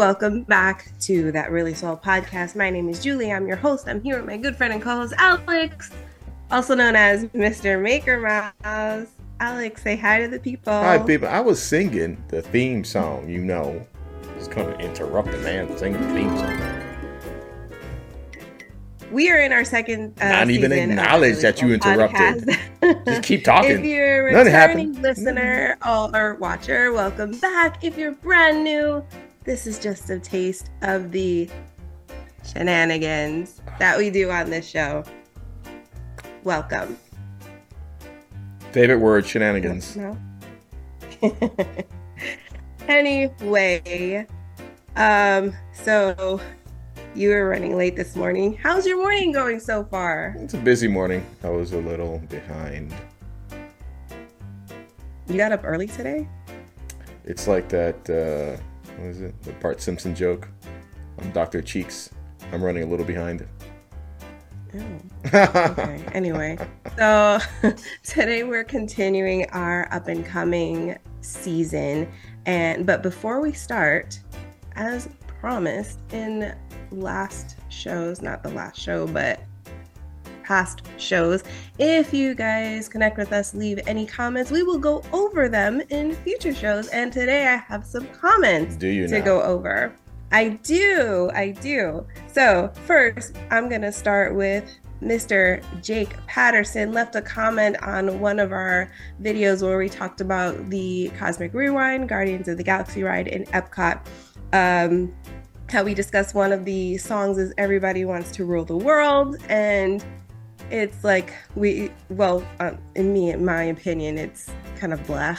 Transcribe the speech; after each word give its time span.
Welcome 0.00 0.44
back 0.44 0.90
to 1.00 1.30
that 1.32 1.50
really 1.50 1.74
soul 1.74 1.94
podcast. 1.94 2.56
My 2.56 2.70
name 2.70 2.88
is 2.88 3.02
Julie. 3.02 3.30
I'm 3.30 3.46
your 3.46 3.58
host. 3.58 3.86
I'm 3.86 4.00
here 4.00 4.16
with 4.16 4.24
my 4.24 4.38
good 4.38 4.56
friend 4.56 4.72
and 4.72 4.82
co-host 4.82 5.12
Alex, 5.18 5.90
also 6.50 6.74
known 6.74 6.96
as 6.96 7.26
Mr. 7.26 7.78
Maker 7.78 8.18
Mouse. 8.18 9.08
Alex, 9.40 9.82
say 9.82 9.96
hi 9.96 10.22
to 10.22 10.28
the 10.28 10.40
people. 10.40 10.72
Hi, 10.72 10.96
people. 10.96 11.28
I 11.28 11.40
was 11.40 11.62
singing 11.62 12.16
the 12.28 12.40
theme 12.40 12.82
song. 12.82 13.28
You 13.28 13.44
know, 13.44 13.86
just 14.38 14.50
gonna 14.50 14.72
interrupt 14.78 15.32
the 15.32 15.38
man 15.40 15.76
singing 15.76 16.00
the 16.00 16.14
theme 16.14 16.34
song. 16.38 16.58
We 19.12 19.30
are 19.30 19.38
in 19.38 19.52
our 19.52 19.66
second. 19.66 20.14
Uh, 20.18 20.30
Not 20.30 20.48
even 20.48 20.72
acknowledge 20.72 21.40
that 21.40 21.60
you 21.60 21.74
interrupted. 21.74 22.48
Just 23.04 23.22
keep 23.22 23.44
talking. 23.44 23.72
If 23.72 23.84
you're 23.84 24.30
a 24.30 24.34
returning 24.34 24.94
listener 25.02 25.76
or, 25.86 26.16
or 26.16 26.34
watcher, 26.36 26.90
welcome 26.90 27.38
back. 27.38 27.84
If 27.84 27.98
you're 27.98 28.12
brand 28.12 28.64
new, 28.64 29.04
this 29.44 29.66
is 29.66 29.78
just 29.78 30.10
a 30.10 30.18
taste 30.18 30.70
of 30.82 31.12
the 31.12 31.48
shenanigans 32.44 33.60
that 33.78 33.96
we 33.96 34.10
do 34.10 34.30
on 34.30 34.50
this 34.50 34.68
show. 34.68 35.04
Welcome. 36.44 36.98
Favorite 38.72 38.98
word: 38.98 39.26
shenanigans. 39.26 39.96
No. 39.96 40.16
anyway, 42.88 44.26
um, 44.96 45.52
so 45.72 46.40
you 47.14 47.30
were 47.30 47.48
running 47.48 47.76
late 47.76 47.96
this 47.96 48.14
morning. 48.14 48.56
How's 48.56 48.86
your 48.86 48.98
morning 48.98 49.32
going 49.32 49.60
so 49.60 49.84
far? 49.84 50.36
It's 50.38 50.54
a 50.54 50.58
busy 50.58 50.88
morning. 50.88 51.24
I 51.42 51.50
was 51.50 51.72
a 51.72 51.78
little 51.78 52.18
behind. 52.28 52.94
You 55.28 55.36
got 55.36 55.52
up 55.52 55.60
early 55.64 55.86
today? 55.86 56.28
It's 57.24 57.46
like 57.46 57.68
that. 57.68 58.08
Uh, 58.08 58.60
what 58.98 59.08
is 59.08 59.20
it? 59.20 59.42
The 59.42 59.52
Bart 59.52 59.80
Simpson 59.80 60.14
joke. 60.14 60.48
I'm 61.18 61.30
Doctor 61.32 61.62
Cheeks. 61.62 62.10
I'm 62.52 62.62
running 62.62 62.82
a 62.82 62.86
little 62.86 63.06
behind. 63.06 63.46
Oh. 64.74 65.00
okay. 65.26 66.04
Anyway, 66.12 66.58
so 66.96 67.38
today 68.04 68.42
we're 68.42 68.64
continuing 68.64 69.48
our 69.50 69.92
up 69.92 70.08
and 70.08 70.24
coming 70.24 70.98
season, 71.20 72.10
and 72.46 72.86
but 72.86 73.02
before 73.02 73.40
we 73.40 73.52
start, 73.52 74.20
as 74.76 75.08
promised 75.40 76.00
in 76.12 76.54
last 76.90 77.56
shows, 77.68 78.22
not 78.22 78.42
the 78.42 78.50
last 78.50 78.78
show, 78.80 79.06
but 79.06 79.40
past 80.50 80.82
shows, 80.96 81.44
if 81.78 82.12
you 82.12 82.34
guys 82.34 82.88
connect 82.88 83.16
with 83.16 83.32
us, 83.32 83.54
leave 83.54 83.78
any 83.86 84.04
comments, 84.04 84.50
we 84.50 84.64
will 84.64 84.80
go 84.80 85.00
over 85.12 85.48
them 85.48 85.80
in 85.90 86.12
future 86.12 86.52
shows. 86.52 86.88
And 86.88 87.12
today 87.12 87.46
I 87.46 87.54
have 87.54 87.86
some 87.86 88.08
comments 88.08 88.74
Do 88.74 88.88
you 88.88 89.06
to 89.06 89.20
now? 89.20 89.24
go 89.24 89.42
over. 89.42 89.94
I 90.32 90.48
do, 90.64 91.30
I 91.34 91.50
do. 91.50 92.04
So, 92.32 92.72
first, 92.84 93.36
I'm 93.52 93.68
going 93.68 93.82
to 93.82 93.92
start 93.92 94.34
with 94.34 94.68
Mr. 95.00 95.62
Jake 95.84 96.16
Patterson 96.26 96.92
left 96.92 97.14
a 97.14 97.22
comment 97.22 97.80
on 97.84 98.18
one 98.18 98.40
of 98.40 98.50
our 98.50 98.90
videos 99.22 99.62
where 99.62 99.78
we 99.78 99.88
talked 99.88 100.20
about 100.20 100.68
the 100.68 101.12
Cosmic 101.16 101.54
Rewind, 101.54 102.08
Guardians 102.08 102.48
of 102.48 102.56
the 102.56 102.64
Galaxy 102.64 103.04
ride 103.04 103.28
in 103.28 103.44
Epcot. 103.46 104.04
Um, 104.52 105.14
how 105.68 105.84
we 105.84 105.94
discussed 105.94 106.34
one 106.34 106.50
of 106.50 106.64
the 106.64 106.98
songs 106.98 107.38
is 107.38 107.54
Everybody 107.56 108.04
Wants 108.04 108.32
to 108.32 108.44
Rule 108.44 108.64
the 108.64 108.76
World. 108.76 109.36
And 109.48 110.04
it's 110.70 111.04
like, 111.04 111.32
we, 111.54 111.90
well, 112.10 112.44
um, 112.60 112.78
in 112.94 113.12
me, 113.12 113.30
in 113.30 113.44
my 113.44 113.64
opinion, 113.64 114.18
it's 114.18 114.50
kind 114.78 114.92
of 114.92 115.06
blah 115.06 115.36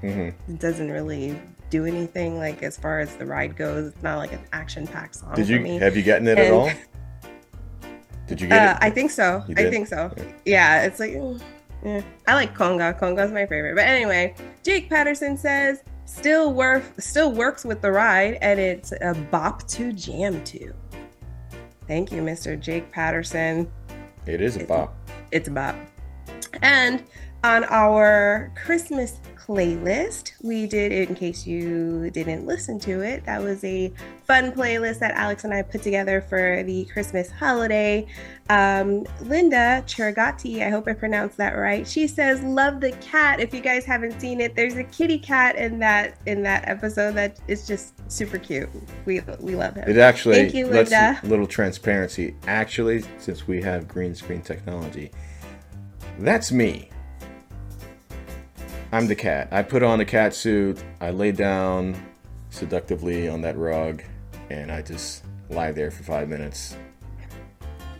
hmm 0.00 0.28
it 0.48 0.58
doesn't 0.58 0.90
really 0.90 1.40
do 1.70 1.86
anything 1.86 2.36
like 2.38 2.62
as 2.62 2.76
far 2.76 3.00
as 3.00 3.16
the 3.16 3.24
ride 3.26 3.56
goes. 3.56 3.92
It's 3.92 4.02
not 4.02 4.18
like 4.18 4.32
an 4.32 4.40
action 4.52 4.86
packed 4.86 5.16
song 5.16 5.34
Did 5.34 5.48
you 5.48 5.64
have 5.80 5.96
you 5.96 6.02
gotten 6.02 6.28
it 6.28 6.38
at 6.38 6.52
all? 6.52 6.70
Did 8.26 8.40
you 8.40 8.48
get 8.48 8.58
Uh, 8.62 8.72
it? 8.72 8.78
I 8.80 8.90
think 8.90 9.10
so. 9.10 9.42
I 9.56 9.70
think 9.70 9.86
so. 9.86 10.12
Yeah. 10.16 10.24
Yeah, 10.44 10.82
it's 10.82 11.00
like, 11.00 11.12
yeah. 11.84 12.02
I 12.26 12.34
like 12.34 12.56
Conga. 12.56 12.98
Conga's 12.98 13.32
my 13.32 13.46
favorite. 13.46 13.74
But 13.74 13.86
anyway, 13.86 14.34
Jake 14.62 14.88
Patterson 14.88 15.36
says 15.36 15.82
still 16.06 16.52
work 16.52 16.84
still 16.98 17.32
works 17.32 17.64
with 17.64 17.80
the 17.80 17.90
ride, 17.90 18.38
and 18.40 18.60
it's 18.60 18.92
a 18.92 19.14
bop 19.30 19.66
to 19.68 19.92
jam 19.92 20.44
to. 20.44 20.72
Thank 21.88 22.12
you, 22.12 22.22
Mr. 22.22 22.58
Jake 22.58 22.90
Patterson. 22.92 23.70
It 24.26 24.40
is 24.40 24.56
a 24.56 24.64
bop. 24.64 24.96
It's 25.32 25.48
a 25.48 25.50
bop. 25.50 25.76
And 26.62 27.04
on 27.42 27.64
our 27.64 28.52
Christmas 28.56 29.20
playlist, 29.46 30.32
we 30.42 30.66
did, 30.66 30.90
in 30.90 31.14
case 31.14 31.46
you 31.46 32.10
didn't 32.10 32.46
listen 32.46 32.78
to 32.80 33.02
it, 33.02 33.24
that 33.26 33.42
was 33.42 33.62
a 33.64 33.92
fun 34.26 34.52
playlist 34.52 35.00
that 35.00 35.12
Alex 35.12 35.44
and 35.44 35.52
I 35.52 35.62
put 35.62 35.82
together 35.82 36.22
for 36.22 36.62
the 36.64 36.84
Christmas 36.86 37.30
holiday. 37.30 38.06
Um, 38.48 39.04
Linda 39.20 39.82
Cheragati, 39.86 40.66
I 40.66 40.70
hope 40.70 40.88
I 40.88 40.94
pronounced 40.94 41.36
that 41.36 41.52
right. 41.52 41.86
She 41.86 42.06
says, 42.06 42.42
"Love 42.42 42.80
the 42.80 42.92
cat." 42.92 43.40
If 43.40 43.52
you 43.52 43.60
guys 43.60 43.84
haven't 43.84 44.20
seen 44.20 44.40
it, 44.40 44.54
there's 44.56 44.76
a 44.76 44.84
kitty 44.84 45.18
cat 45.18 45.56
in 45.56 45.78
that 45.80 46.18
in 46.26 46.42
that 46.42 46.66
episode 46.68 47.14
that 47.14 47.38
is 47.48 47.66
just 47.66 47.94
super 48.10 48.38
cute. 48.38 48.68
We 49.04 49.20
we 49.40 49.56
love 49.56 49.74
him. 49.74 49.88
It 49.88 49.98
actually 49.98 50.36
Thank 50.36 50.54
you, 50.54 50.66
Linda. 50.66 51.20
little 51.22 51.46
transparency. 51.46 52.34
Actually, 52.46 53.04
since 53.18 53.46
we 53.46 53.62
have 53.62 53.88
green 53.88 54.14
screen 54.14 54.40
technology, 54.42 55.10
that's 56.18 56.52
me. 56.52 56.90
I'm 58.94 59.08
the 59.08 59.16
cat. 59.16 59.48
I 59.50 59.64
put 59.64 59.82
on 59.82 59.98
a 59.98 60.04
cat 60.04 60.34
suit. 60.34 60.80
I 61.00 61.10
lay 61.10 61.32
down 61.32 61.96
seductively 62.50 63.28
on 63.28 63.40
that 63.40 63.58
rug, 63.58 64.04
and 64.50 64.70
I 64.70 64.82
just 64.82 65.24
lie 65.50 65.72
there 65.72 65.90
for 65.90 66.04
five 66.04 66.28
minutes. 66.28 66.76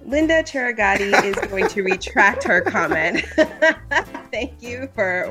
Linda 0.04 0.44
Cheragati 0.44 1.12
is 1.24 1.34
going 1.48 1.66
to 1.66 1.82
retract 1.82 2.44
her 2.44 2.60
comment. 2.60 3.22
Thank 4.30 4.62
you 4.62 4.88
for 4.94 5.28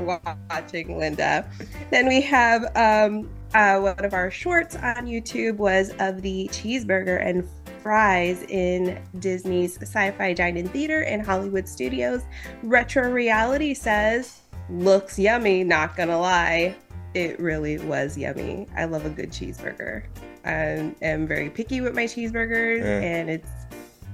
watching, 0.50 0.98
Linda. 0.98 1.50
Then 1.92 2.10
we 2.10 2.20
have 2.20 2.64
um, 2.76 3.30
uh, 3.56 3.80
one 3.80 4.04
of 4.04 4.14
our 4.14 4.30
shorts 4.30 4.76
on 4.76 5.06
YouTube 5.06 5.56
was 5.56 5.94
of 6.00 6.22
the 6.22 6.50
cheeseburger 6.52 7.26
and 7.26 7.48
fries 7.82 8.44
in 8.50 9.02
Disney's 9.20 9.78
Sci-Fi 9.82 10.34
Dine-In 10.34 10.68
Theater 10.68 11.04
in 11.04 11.22
Hollywood 11.22 11.70
Studios. 11.70 12.24
Retro 12.64 13.10
Reality 13.10 13.74
says, 13.74 14.42
"Looks 14.70 15.18
yummy. 15.20 15.64
Not 15.64 15.96
gonna 15.96 16.20
lie, 16.20 16.76
it 17.14 17.40
really 17.40 17.78
was 17.80 18.18
yummy. 18.18 18.68
I 18.76 18.86
love 18.86 19.06
a 19.06 19.10
good 19.10 19.32
cheeseburger. 19.32 20.04
I 20.46 20.92
am 21.02 21.28
very 21.28 21.50
picky 21.50 21.82
with 21.82 21.94
my 21.96 22.06
cheeseburgers, 22.06 22.80
Yeah. 22.80 23.00
and 23.08 23.30
it's 23.30 23.50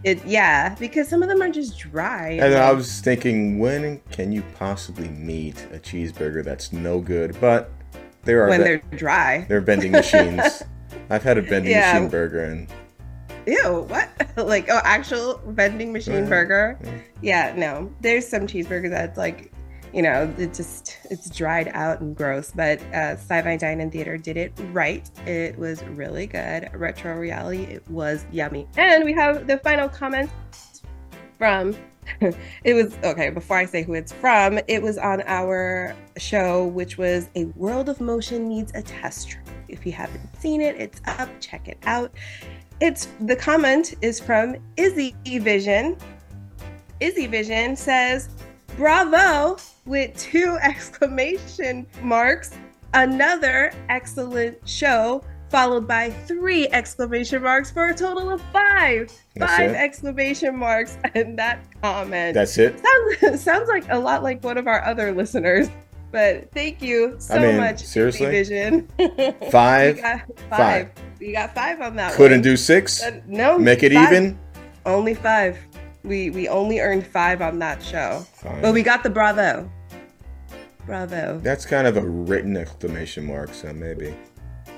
it 0.06 0.26
yeah 0.26 0.76
because 0.80 1.10
some 1.10 1.22
of 1.22 1.28
them 1.30 1.42
are 1.42 1.50
just 1.50 1.78
dry. 1.78 2.32
And 2.42 2.54
I 2.56 2.72
was 2.72 3.02
thinking, 3.02 3.60
when 3.60 4.00
can 4.12 4.32
you 4.32 4.44
possibly 4.58 5.10
meet 5.10 5.58
a 5.74 5.78
cheeseburger 5.78 6.44
that's 6.44 6.72
no 6.72 7.00
good? 7.00 7.36
But 7.42 7.72
there 8.24 8.44
are 8.46 8.50
when 8.50 8.60
ve- 8.60 8.64
they're 8.64 8.81
dry. 8.98 9.46
They're 9.50 9.62
vending 9.62 9.92
machines. 9.92 10.64
I've 11.10 11.24
had 11.24 11.38
a 11.38 11.42
vending 11.42 11.72
Yeah. 11.72 11.94
machine 11.94 12.10
burger, 12.10 12.44
and 12.46 12.68
Ew, 13.48 13.86
what? 13.88 14.10
like 14.38 14.68
oh, 14.70 14.80
actual 14.84 15.42
vending 15.48 15.92
machine 15.92 16.24
Yeah. 16.24 16.30
burger? 16.30 16.78
Yeah. 16.84 16.92
Yeah, 17.22 17.54
no. 17.58 17.92
There's 18.02 18.28
some 18.28 18.46
cheeseburgers 18.48 18.92
that's 18.92 19.18
like, 19.18 19.52
you 19.94 20.01
know, 20.01 20.33
it 20.38 20.53
just 20.53 20.97
it's 21.09 21.29
dried 21.29 21.69
out 21.69 22.01
and 22.01 22.16
gross. 22.16 22.51
But 22.55 22.81
uh, 22.94 23.16
Sci-Fi 23.16 23.57
Dine-In 23.57 23.91
Theater 23.91 24.17
did 24.17 24.38
it 24.38 24.53
right. 24.72 25.09
It 25.27 25.57
was 25.57 25.83
really 25.83 26.27
good. 26.27 26.69
Retro 26.73 27.17
Reality, 27.17 27.63
it 27.63 27.88
was 27.89 28.25
yummy. 28.31 28.67
And 28.77 29.03
we 29.03 29.13
have 29.13 29.47
the 29.47 29.57
final 29.59 29.89
comment 29.89 30.29
from. 31.38 31.75
it 32.63 32.74
was 32.74 32.97
okay. 33.03 33.30
Before 33.30 33.57
I 33.57 33.65
say 33.65 33.83
who 33.83 33.94
it's 33.94 34.12
from, 34.12 34.59
it 34.68 34.81
was 34.81 34.97
on 34.97 35.21
our 35.27 35.95
show, 36.18 36.65
which 36.65 36.97
was 36.97 37.30
a 37.35 37.45
World 37.45 37.88
of 37.88 38.01
Motion 38.01 38.47
needs 38.47 38.71
a 38.74 38.81
test 38.81 39.30
drive. 39.30 39.44
If 39.68 39.85
you 39.85 39.92
haven't 39.92 40.35
seen 40.39 40.62
it, 40.62 40.75
it's 40.77 41.01
up. 41.06 41.30
Check 41.39 41.68
it 41.68 41.77
out. 41.83 42.12
It's 42.81 43.09
the 43.21 43.35
comment 43.35 43.95
is 44.01 44.19
from 44.19 44.56
Izzy 44.77 45.15
Vision. 45.25 45.97
Izzy 47.00 47.27
Vision 47.27 47.75
says, 47.75 48.30
"Bravo!" 48.75 49.57
With 49.89 50.15
two 50.15 50.57
exclamation 50.62 51.86
marks. 52.01 52.51
Another 52.94 53.71
excellent 53.89 54.57
show, 54.68 55.24
followed 55.50 55.88
by 55.88 56.09
three 56.09 56.68
exclamation 56.69 57.44
marks 57.44 57.69
for 57.69 57.89
a 57.89 57.95
total 57.95 58.30
of 58.31 58.41
five. 58.53 59.12
That's 59.36 59.51
five 59.51 59.71
it? 59.71 59.75
exclamation 59.75 60.56
marks 60.57 60.97
and 61.13 61.38
that 61.38 61.59
comment. 61.81 62.33
that's 62.36 62.57
it. 62.57 62.81
sounds, 63.19 63.41
sounds 63.44 63.68
like 63.68 63.86
a 63.89 63.97
lot 63.97 64.24
like 64.24 64.44
one 64.44 64.57
of 64.57 64.68
our 64.68 64.83
other 64.86 65.12
listeners. 65.12 65.68
But 66.12 66.51
thank 66.51 66.81
you 66.81 67.15
so 67.19 67.39
mean, 67.39 67.57
much, 67.57 67.83
seriously? 67.83 68.31
Vision. 68.31 68.88
Five? 69.51 69.97
We 69.97 70.01
got 70.01 70.21
five. 70.50 70.89
We 71.19 71.31
got 71.33 71.53
five 71.53 71.81
on 71.81 71.95
that. 71.97 72.13
Couldn't 72.13 72.39
one. 72.39 72.42
do 72.42 72.57
six. 72.57 73.03
Uh, 73.03 73.21
no. 73.27 73.59
Make 73.59 73.83
it 73.83 73.94
five. 73.94 74.12
even. 74.12 74.39
Only 74.88 75.13
five. 75.13 75.59
We 76.03 76.31
we 76.31 76.47
only 76.47 76.80
earned 76.80 77.06
five 77.06 77.44
on 77.44 77.59
that 77.59 77.83
show, 77.83 78.25
Fine. 78.33 78.62
but 78.62 78.74
we 78.74 78.81
got 78.81 79.03
the 79.03 79.09
bravo. 79.12 79.69
Bravo. 80.89 81.39
That's 81.44 81.65
kind 81.65 81.88
of 81.88 81.97
a 81.97 82.01
written 82.01 82.57
exclamation 82.57 83.25
mark, 83.25 83.53
so 83.53 83.71
maybe. 83.74 84.13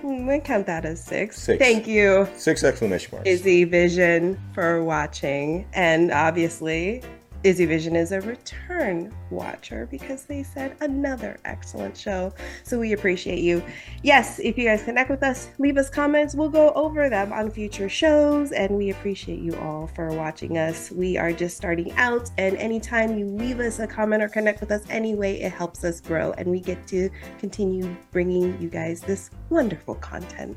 Hmm, 0.01 0.27
we 0.27 0.39
count 0.39 0.65
that 0.67 0.85
as 0.85 1.03
six. 1.03 1.39
Six. 1.39 1.59
Thank 1.63 1.87
you, 1.87 2.27
Six 2.35 2.63
exclamation 2.63 3.09
marks. 3.13 3.29
Izzy 3.29 3.63
Vision, 3.63 4.39
for 4.53 4.83
watching. 4.83 5.67
And 5.73 6.11
obviously, 6.11 7.03
Izzy 7.43 7.65
Vision 7.65 7.95
is 7.95 8.11
a 8.11 8.21
return 8.21 9.11
watcher 9.31 9.87
because 9.89 10.25
they 10.25 10.43
said 10.43 10.75
another 10.81 11.39
excellent 11.43 11.97
show. 11.97 12.31
So 12.63 12.79
we 12.79 12.93
appreciate 12.93 13.39
you. 13.39 13.63
Yes, 14.03 14.39
if 14.39 14.57
you 14.57 14.65
guys 14.65 14.83
connect 14.83 15.09
with 15.09 15.23
us, 15.23 15.49
leave 15.57 15.77
us 15.77 15.89
comments. 15.89 16.35
We'll 16.35 16.49
go 16.49 16.69
over 16.71 17.09
them 17.09 17.33
on 17.33 17.49
future 17.49 17.89
shows. 17.89 18.51
And 18.51 18.77
we 18.77 18.91
appreciate 18.91 19.39
you 19.39 19.55
all 19.55 19.87
for 19.87 20.09
watching 20.09 20.59
us. 20.59 20.91
We 20.91 21.17
are 21.17 21.33
just 21.33 21.57
starting 21.57 21.91
out. 21.93 22.29
And 22.37 22.55
anytime 22.57 23.17
you 23.17 23.25
leave 23.25 23.59
us 23.59 23.79
a 23.79 23.87
comment 23.87 24.21
or 24.21 24.29
connect 24.29 24.59
with 24.59 24.71
us 24.71 24.83
anyway, 24.89 25.39
it 25.39 25.51
helps 25.51 25.83
us 25.83 25.99
grow. 25.99 26.33
And 26.33 26.47
we 26.47 26.59
get 26.59 26.85
to 26.87 27.09
continue 27.39 27.95
bringing 28.11 28.61
you 28.61 28.69
guys 28.69 29.01
this 29.01 29.31
wonderful 29.49 29.95
content. 29.95 30.55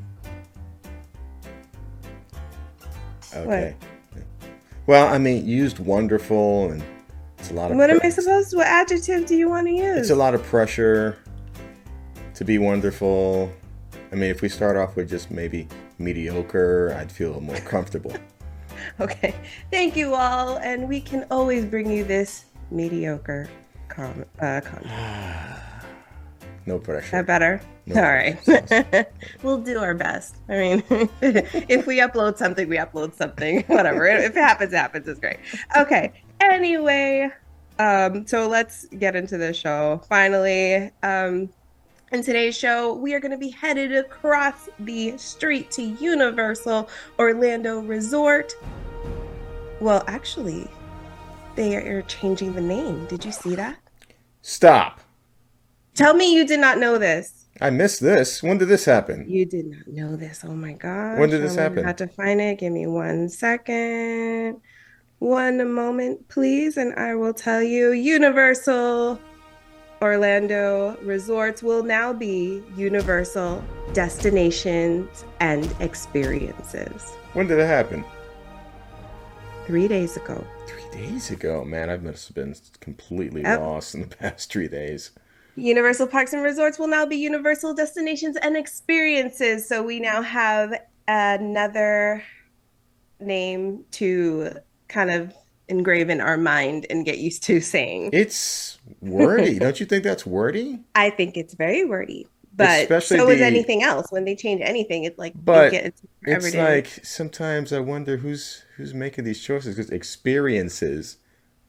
okay. 3.35 3.75
Well, 4.87 5.07
I 5.07 5.17
mean, 5.17 5.45
used 5.47 5.79
wonderful, 5.79 6.69
and 6.71 6.83
it's 7.39 7.51
a 7.51 7.53
lot 7.53 7.71
of. 7.71 7.77
What 7.77 7.89
am 7.89 7.99
I 8.03 8.09
supposed 8.09 8.51
to? 8.51 8.57
What 8.57 8.67
adjective 8.67 9.25
do 9.25 9.35
you 9.35 9.49
want 9.49 9.67
to 9.67 9.73
use? 9.73 9.97
It's 9.97 10.09
a 10.11 10.15
lot 10.15 10.35
of 10.35 10.43
pressure 10.43 11.17
to 12.35 12.43
be 12.45 12.57
wonderful. 12.59 13.51
I 14.11 14.15
mean, 14.15 14.29
if 14.29 14.41
we 14.41 14.49
start 14.49 14.77
off 14.77 14.95
with 14.95 15.09
just 15.09 15.31
maybe 15.31 15.67
mediocre, 15.97 16.95
I'd 16.99 17.11
feel 17.11 17.39
more 17.41 17.57
comfortable. 17.57 18.13
Okay. 18.99 19.33
Thank 19.71 19.95
you 19.95 20.13
all, 20.13 20.57
and 20.57 20.87
we 20.87 21.01
can 21.01 21.25
always 21.31 21.65
bring 21.65 21.89
you 21.89 22.03
this 22.03 22.45
mediocre 22.69 23.49
com- 23.87 24.25
uh, 24.39 24.61
content. 24.61 24.91
No 26.67 26.75
Is 26.77 26.83
pressure. 26.83 27.11
that 27.11 27.25
better? 27.25 27.61
No. 27.87 28.01
All 28.01 28.11
right. 28.11 29.07
we'll 29.43 29.59
do 29.59 29.79
our 29.79 29.93
best. 29.93 30.37
I 30.49 30.57
mean, 30.57 30.83
if 31.21 31.85
we 31.85 31.99
upload 31.99 32.37
something, 32.37 32.67
we 32.67 32.77
upload 32.77 33.13
something. 33.13 33.63
Whatever. 33.67 34.05
If 34.07 34.35
it 34.35 34.41
happens, 34.41 34.73
it 34.73 34.77
happens. 34.77 35.07
It's 35.07 35.19
great. 35.19 35.37
Okay. 35.77 36.11
Anyway, 36.39 37.29
um, 37.77 38.25
so 38.25 38.47
let's 38.47 38.85
get 38.85 39.15
into 39.15 39.37
the 39.37 39.53
show. 39.53 40.01
Finally, 40.09 40.91
um, 41.03 41.49
in 42.11 42.23
today's 42.23 42.57
show, 42.57 42.93
we 42.93 43.13
are 43.13 43.19
going 43.19 43.31
to 43.31 43.37
be 43.37 43.49
headed 43.49 43.95
across 43.95 44.69
the 44.79 45.15
street 45.17 45.69
to 45.71 45.83
Universal 45.83 46.89
Orlando 47.19 47.81
Resort. 47.81 48.55
Well, 49.79 50.03
actually, 50.07 50.67
they 51.55 51.75
are 51.75 52.01
changing 52.03 52.53
the 52.53 52.61
name. 52.61 53.05
Did 53.07 53.25
you 53.25 53.31
see 53.31 53.55
that? 53.55 53.77
Stop. 54.41 55.01
Tell 55.93 56.13
me 56.13 56.33
you 56.33 56.45
did 56.47 56.59
not 56.59 56.77
know 56.77 56.97
this. 56.97 57.34
I 57.61 57.69
missed 57.69 58.01
this. 58.01 58.43
When 58.43 58.57
did 58.57 58.67
this 58.67 58.85
happen? 58.85 59.25
You 59.29 59.45
did 59.45 59.67
not 59.67 59.87
know 59.87 60.15
this. 60.17 60.43
Oh 60.43 60.53
my 60.55 60.73
god. 60.73 61.19
When 61.19 61.29
did 61.29 61.41
this 61.41 61.53
I'm 61.53 61.63
happen? 61.63 61.83
Have 61.85 61.95
to 61.97 62.07
find 62.07 62.41
it. 62.41 62.59
Give 62.59 62.73
me 62.73 62.85
one 62.87 63.29
second. 63.29 64.59
One 65.19 65.73
moment, 65.73 66.27
please, 66.27 66.75
and 66.77 66.93
I 66.95 67.15
will 67.15 67.33
tell 67.33 67.63
you. 67.63 67.91
Universal 67.93 69.19
Orlando 70.01 70.97
Resorts 71.01 71.63
will 71.63 71.83
now 71.83 72.11
be 72.11 72.61
Universal 72.75 73.63
Destinations 73.93 75.23
and 75.39 75.73
Experiences. 75.79 77.13
When 77.33 77.47
did 77.47 77.59
it 77.59 77.67
happen? 77.67 78.03
Three 79.65 79.87
days 79.87 80.17
ago. 80.17 80.45
Three 80.67 80.89
days 80.91 81.31
ago. 81.31 81.63
Man, 81.63 81.89
I 81.89 81.97
must 81.97 82.27
have 82.27 82.35
been 82.35 82.53
completely 82.81 83.41
Yep. 83.43 83.59
lost 83.61 83.95
in 83.95 84.01
the 84.01 84.07
past 84.17 84.51
three 84.51 84.67
days. 84.67 85.11
Universal 85.55 86.07
Parks 86.07 86.33
and 86.33 86.43
Resorts 86.43 86.77
will 86.77 86.87
now 86.87 87.05
be 87.05 87.15
Universal 87.15 87.73
Destinations 87.73 88.37
and 88.37 88.57
Experiences. 88.57 89.67
So 89.67 89.81
we 89.81 89.99
now 89.99 90.21
have 90.21 90.73
another 91.07 92.23
name 93.19 93.83
to 93.91 94.51
kind 94.87 95.11
of 95.11 95.33
engrave 95.67 96.09
in 96.09 96.21
our 96.21 96.37
mind 96.37 96.85
and 96.89 97.05
get 97.05 97.17
used 97.17 97.43
to 97.43 97.59
saying. 97.59 98.09
It's 98.13 98.77
wordy. 99.01 99.59
Don't 99.59 99.79
you 99.79 99.85
think 99.85 100.03
that's 100.03 100.25
wordy? 100.25 100.79
I 100.93 101.09
think 101.09 101.37
it's 101.37 101.53
very 101.53 101.85
wordy, 101.85 102.27
but 102.55 102.81
Especially 102.81 103.17
so 103.17 103.29
is 103.29 103.41
anything 103.41 103.83
else. 103.83 104.11
When 104.11 104.25
they 104.25 104.35
change 104.35 104.61
anything, 104.63 105.03
it's 105.05 105.17
like 105.17 105.33
But 105.35 105.73
it's 105.73 106.01
It's 106.23 106.53
like 106.55 106.87
sometimes 107.03 107.73
I 107.73 107.79
wonder 107.79 108.17
who's 108.17 108.63
who's 108.77 108.93
making 108.93 109.23
these 109.23 109.41
choices 109.41 109.75
because 109.75 109.89
experiences. 109.89 111.17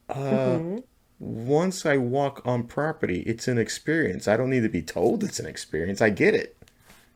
Uh, 0.09 0.15
Mhm. 0.15 0.83
Once 1.19 1.85
I 1.85 1.97
walk 1.97 2.41
on 2.45 2.63
property, 2.63 3.21
it's 3.21 3.47
an 3.47 3.57
experience. 3.57 4.27
I 4.27 4.37
don't 4.37 4.49
need 4.49 4.63
to 4.63 4.69
be 4.69 4.81
told 4.81 5.23
it's 5.23 5.39
an 5.39 5.45
experience. 5.45 6.01
I 6.01 6.09
get 6.09 6.35
it. 6.35 6.55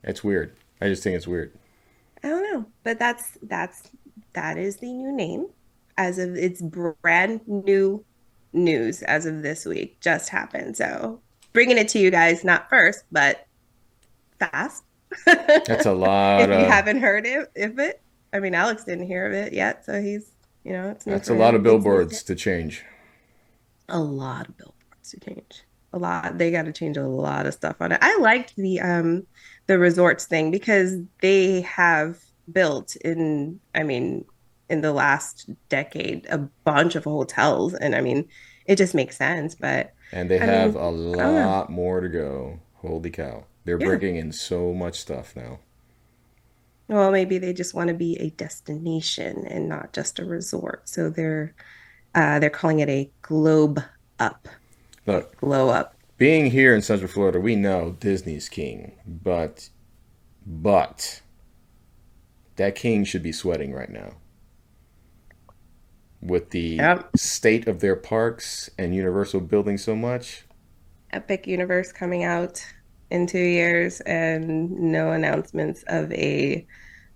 It's 0.02 0.24
weird. 0.24 0.54
I 0.80 0.88
just 0.88 1.02
think 1.02 1.16
it's 1.16 1.28
weird. 1.28 1.52
I 2.24 2.28
don't 2.28 2.52
know, 2.52 2.66
but 2.82 2.98
that's 2.98 3.38
that's 3.42 3.90
that 4.32 4.58
is 4.58 4.76
the 4.76 4.92
new 4.92 5.12
name 5.12 5.46
as 5.96 6.18
of 6.18 6.36
it's 6.36 6.62
brand 6.62 7.40
new 7.46 8.04
news 8.52 9.02
as 9.02 9.26
of 9.26 9.42
this 9.42 9.64
week 9.64 10.00
just 10.00 10.28
happened. 10.30 10.76
So 10.76 11.20
bringing 11.52 11.78
it 11.78 11.88
to 11.88 11.98
you 11.98 12.10
guys 12.10 12.44
not 12.44 12.68
first, 12.68 13.04
but 13.12 13.46
fast. 14.38 14.84
That's 15.26 15.86
a 15.86 15.92
lot 15.92 16.42
if 16.42 16.48
you 16.48 16.64
of 16.64 16.66
haven't 16.66 17.00
heard 17.00 17.26
it, 17.26 17.50
if 17.54 17.78
it, 17.78 18.00
I 18.32 18.40
mean, 18.40 18.54
Alex 18.54 18.84
didn't 18.84 19.06
hear 19.06 19.26
of 19.26 19.32
it 19.32 19.52
yet, 19.52 19.84
so 19.84 20.00
he's 20.00 20.30
you 20.64 20.72
know 20.72 20.96
that's 21.04 21.28
a 21.28 21.34
lot 21.34 21.54
of 21.54 21.62
billboards 21.62 22.22
to 22.24 22.34
change. 22.34 22.84
A 23.92 24.00
lot 24.00 24.48
of 24.48 24.56
billboards 24.58 25.10
to 25.10 25.20
change. 25.20 25.64
A 25.94 25.98
lot. 25.98 26.38
They 26.38 26.50
got 26.50 26.64
to 26.66 26.72
change 26.72 26.96
a 26.98 27.06
lot 27.06 27.46
of 27.46 27.54
stuff 27.54 27.76
on 27.80 27.92
it. 27.92 28.00
I 28.02 28.18
liked 28.18 28.54
the 28.56 28.80
um 28.80 29.26
the 29.68 29.78
resorts 29.78 30.26
thing 30.26 30.50
because 30.50 30.96
they 31.20 31.62
have 31.62 32.18
built 32.50 32.96
in 33.04 33.60
I 33.74 33.84
mean 33.84 34.26
in 34.70 34.80
the 34.82 34.92
last 34.92 35.50
decade 35.70 36.26
a 36.30 36.48
bunch 36.64 36.96
of 36.96 37.04
hotels 37.04 37.74
and 37.74 37.94
I 37.94 38.00
mean 38.00 38.28
it 38.66 38.76
just 38.76 38.94
makes 38.94 39.18
sense, 39.18 39.54
but 39.56 39.90
And 40.12 40.30
they 40.30 40.38
I 40.40 40.46
have 40.46 40.76
mean, 40.76 40.76
a 40.76 40.90
lot 40.90 41.68
more 41.68 42.00
to 42.00 42.08
go. 42.08 42.60
Holy 42.76 43.10
cow. 43.10 43.46
They're 43.64 43.78
Yeah. 43.78 43.98
bringing 43.98 44.14
in 44.14 44.30
so 44.30 44.72
much 44.72 45.00
stuff 45.00 45.34
now. 45.34 45.58
well 46.88 47.10
maybe 47.10 47.38
they 47.38 47.52
just 47.52 47.74
want 47.74 47.88
to 47.88 47.94
be 47.94 48.16
a 48.20 48.30
destination 48.30 49.46
and 49.46 49.68
not 49.68 49.92
just 49.92 50.18
a 50.18 50.24
resort. 50.24 50.88
So 50.88 51.10
they're 51.10 51.54
uh 52.14 52.38
they're 52.38 52.50
calling 52.50 52.80
it 52.80 52.88
a 52.88 53.10
globe 53.22 53.80
up. 54.18 54.48
Look, 55.06 55.36
Glow 55.36 55.68
up. 55.70 55.96
being 56.18 56.50
here 56.50 56.74
in 56.74 56.82
Central 56.82 57.10
Florida, 57.10 57.40
we 57.40 57.56
know 57.56 57.96
Disney's 58.00 58.48
king, 58.48 58.92
but 59.06 59.68
but 60.46 61.22
that 62.56 62.74
king 62.74 63.04
should 63.04 63.22
be 63.22 63.32
sweating 63.32 63.72
right 63.72 63.90
now. 63.90 64.14
With 66.20 66.50
the 66.50 66.78
Yep. 66.78 67.10
state 67.16 67.66
of 67.66 67.80
their 67.80 67.96
parks 67.96 68.70
and 68.78 68.94
Universal 68.94 69.40
building 69.42 69.76
so 69.78 69.96
much, 69.96 70.44
Epic 71.12 71.46
Universe 71.46 71.92
coming 71.92 72.24
out 72.24 72.64
in 73.10 73.26
two 73.26 73.38
years 73.38 74.00
and 74.02 74.70
no 74.70 75.12
announcements 75.12 75.84
of 75.88 76.10
a 76.12 76.66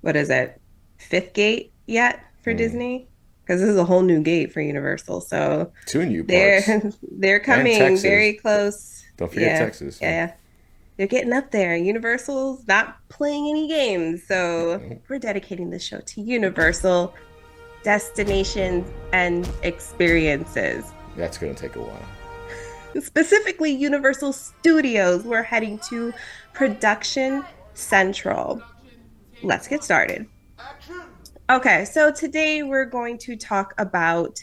what 0.00 0.16
is 0.16 0.28
it 0.30 0.60
fifth 0.98 1.32
gate 1.34 1.72
yet 1.86 2.20
for 2.42 2.52
Hmm. 2.52 2.56
Disney 2.56 3.08
because 3.46 3.60
this 3.60 3.70
is 3.70 3.76
a 3.76 3.84
whole 3.84 4.02
new 4.02 4.20
gate 4.22 4.52
for 4.52 4.60
Universal 4.60 5.20
so 5.20 5.72
two 5.86 6.04
new 6.04 6.22
they're 6.24 6.92
they're 7.12 7.40
coming 7.40 7.96
very 7.98 8.34
close 8.34 9.04
Don't 9.16 9.32
forget 9.32 9.52
yeah, 9.52 9.58
Texas. 9.58 9.98
yeah 10.02 10.10
yeah 10.10 10.32
they're 10.96 11.06
getting 11.06 11.32
up 11.32 11.50
there 11.50 11.76
Universal's 11.76 12.66
not 12.66 12.96
playing 13.08 13.48
any 13.48 13.68
games 13.68 14.26
so 14.26 14.80
Nope. 14.82 15.02
we're 15.08 15.18
dedicating 15.18 15.70
this 15.70 15.84
show 15.84 16.00
to 16.00 16.20
Universal 16.20 17.14
destinations 17.84 18.90
and 19.12 19.48
experiences 19.62 20.84
That's 21.16 21.38
going 21.38 21.54
to 21.54 21.60
take 21.60 21.76
a 21.76 21.80
while. 21.80 22.02
specifically 23.00 23.70
Universal 23.70 24.32
Studios. 24.32 25.22
We're 25.22 25.42
heading 25.42 25.78
to 25.90 26.12
Production 26.52 27.44
Central. 27.74 28.62
Let's 29.42 29.68
get 29.68 29.84
started. 29.84 30.26
Okay, 31.48 31.84
so 31.84 32.10
today 32.10 32.64
we're 32.64 32.86
going 32.86 33.18
to 33.18 33.36
talk 33.36 33.72
about 33.78 34.42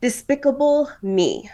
Despicable 0.00 0.88
Me. 1.02 1.50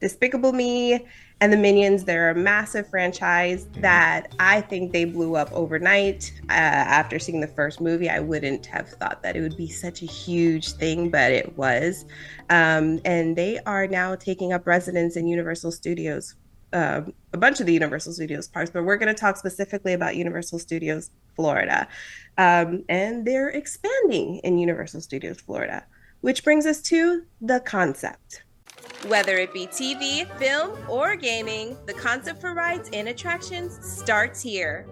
Despicable 0.00 0.54
Me 0.54 1.06
and 1.42 1.52
the 1.52 1.58
Minions, 1.58 2.02
they're 2.02 2.30
a 2.30 2.34
massive 2.34 2.88
franchise 2.88 3.66
that 3.80 4.34
I 4.40 4.62
think 4.62 4.92
they 4.92 5.04
blew 5.04 5.36
up 5.36 5.52
overnight. 5.52 6.32
Uh, 6.48 6.52
after 6.52 7.18
seeing 7.18 7.40
the 7.40 7.46
first 7.48 7.82
movie, 7.82 8.08
I 8.08 8.18
wouldn't 8.18 8.64
have 8.64 8.88
thought 8.88 9.22
that 9.24 9.36
it 9.36 9.42
would 9.42 9.58
be 9.58 9.68
such 9.68 10.00
a 10.00 10.06
huge 10.06 10.72
thing, 10.72 11.10
but 11.10 11.30
it 11.30 11.54
was. 11.58 12.06
Um, 12.48 12.98
and 13.04 13.36
they 13.36 13.58
are 13.66 13.86
now 13.86 14.14
taking 14.14 14.54
up 14.54 14.66
residence 14.66 15.16
in 15.16 15.28
Universal 15.28 15.72
Studios, 15.72 16.34
uh, 16.72 17.02
a 17.32 17.38
bunch 17.38 17.60
of 17.60 17.66
the 17.66 17.72
Universal 17.72 18.14
Studios 18.14 18.48
parks, 18.48 18.70
but 18.70 18.84
we're 18.84 18.96
going 18.96 19.14
to 19.14 19.20
talk 19.20 19.36
specifically 19.36 19.92
about 19.92 20.16
Universal 20.16 20.58
Studios 20.58 21.10
Florida. 21.36 21.88
Um, 22.38 22.84
and 22.88 23.26
they're 23.26 23.50
expanding 23.50 24.36
in 24.38 24.58
Universal 24.58 25.02
Studios 25.02 25.40
Florida, 25.40 25.84
which 26.20 26.44
brings 26.44 26.66
us 26.66 26.80
to 26.82 27.22
the 27.40 27.60
concept. 27.60 28.44
Whether 29.06 29.36
it 29.36 29.52
be 29.52 29.66
TV, 29.66 30.26
film, 30.38 30.78
or 30.88 31.16
gaming, 31.16 31.76
the 31.86 31.94
concept 31.94 32.40
for 32.40 32.54
rides 32.54 32.88
and 32.92 33.08
attractions 33.08 33.78
starts 33.86 34.40
here. 34.40 34.86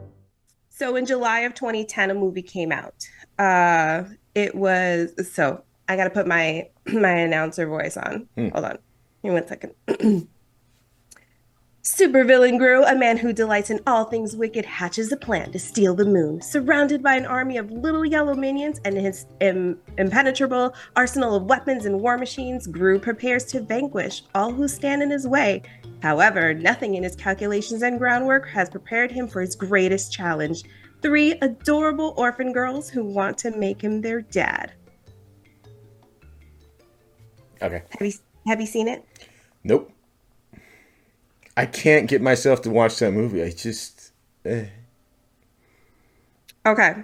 So 0.69 0.97
in 0.97 1.07
July 1.07 1.41
of 1.41 1.55
2010, 1.55 2.11
a 2.11 2.15
movie 2.15 2.43
came 2.43 2.73
out. 2.73 3.07
Uh, 3.39 4.05
it 4.35 4.55
was 4.55 5.13
so 5.33 5.63
I 5.89 5.97
got 5.97 6.05
to 6.05 6.11
put 6.11 6.27
my 6.27 6.69
my 6.87 7.11
announcer 7.11 7.67
voice 7.67 7.97
on. 7.97 8.29
Hmm. 8.37 8.49
Hold 8.49 8.65
on, 8.65 8.79
give 9.23 9.25
me 9.25 9.31
one 9.31 9.47
second. 9.47 10.29
Supervillain 11.83 12.59
Gru, 12.59 12.85
a 12.85 12.95
man 12.95 13.17
who 13.17 13.33
delights 13.33 13.71
in 13.71 13.81
all 13.87 14.05
things 14.05 14.37
wicked, 14.37 14.67
hatches 14.67 15.11
a 15.13 15.17
plan 15.17 15.51
to 15.53 15.59
steal 15.59 15.95
the 15.95 16.05
moon. 16.05 16.43
Surrounded 16.43 17.03
by 17.03 17.17
an 17.17 17.25
army 17.25 17.57
of 17.57 17.71
little 17.71 18.05
yellow 18.05 18.35
minions 18.35 18.83
and 18.85 18.95
his 18.95 19.25
im- 19.41 19.81
impenetrable 19.97 20.75
arsenal 20.95 21.35
of 21.35 21.45
weapons 21.45 21.87
and 21.87 21.99
war 21.99 22.19
machines, 22.19 22.67
Gru 22.67 22.99
prepares 22.99 23.47
to 23.47 23.63
vanquish 23.63 24.25
all 24.35 24.53
who 24.53 24.69
stand 24.69 25.03
in 25.03 25.11
his 25.11 25.27
way. 25.27 25.63
However, 26.03 26.53
nothing 26.53 26.97
in 26.97 27.03
his 27.03 27.17
calculations 27.17 27.81
and 27.81 27.99
groundwork 27.99 28.47
has 28.51 28.69
prepared 28.69 29.11
him 29.11 29.27
for 29.27 29.41
his 29.41 29.57
greatest 29.57 30.13
challenge 30.13 30.65
three 31.01 31.33
adorable 31.41 32.13
orphan 32.19 32.53
girls 32.53 32.91
who 32.91 33.05
want 33.05 33.39
to 33.39 33.57
make 33.57 33.81
him 33.81 34.03
their 34.03 34.21
dad. 34.21 34.75
Okay. 37.63 37.83
Have 37.99 38.07
you, 38.07 38.13
have 38.47 38.61
you 38.61 38.67
seen 38.67 38.87
it? 38.87 39.03
Nope. 39.65 39.91
I 41.61 41.67
can't 41.67 42.09
get 42.09 42.23
myself 42.23 42.63
to 42.63 42.71
watch 42.71 42.99
that 43.01 43.13
movie. 43.13 43.43
I 43.43 43.51
just. 43.51 44.13
Eh. 44.47 44.65
Okay. 46.65 46.95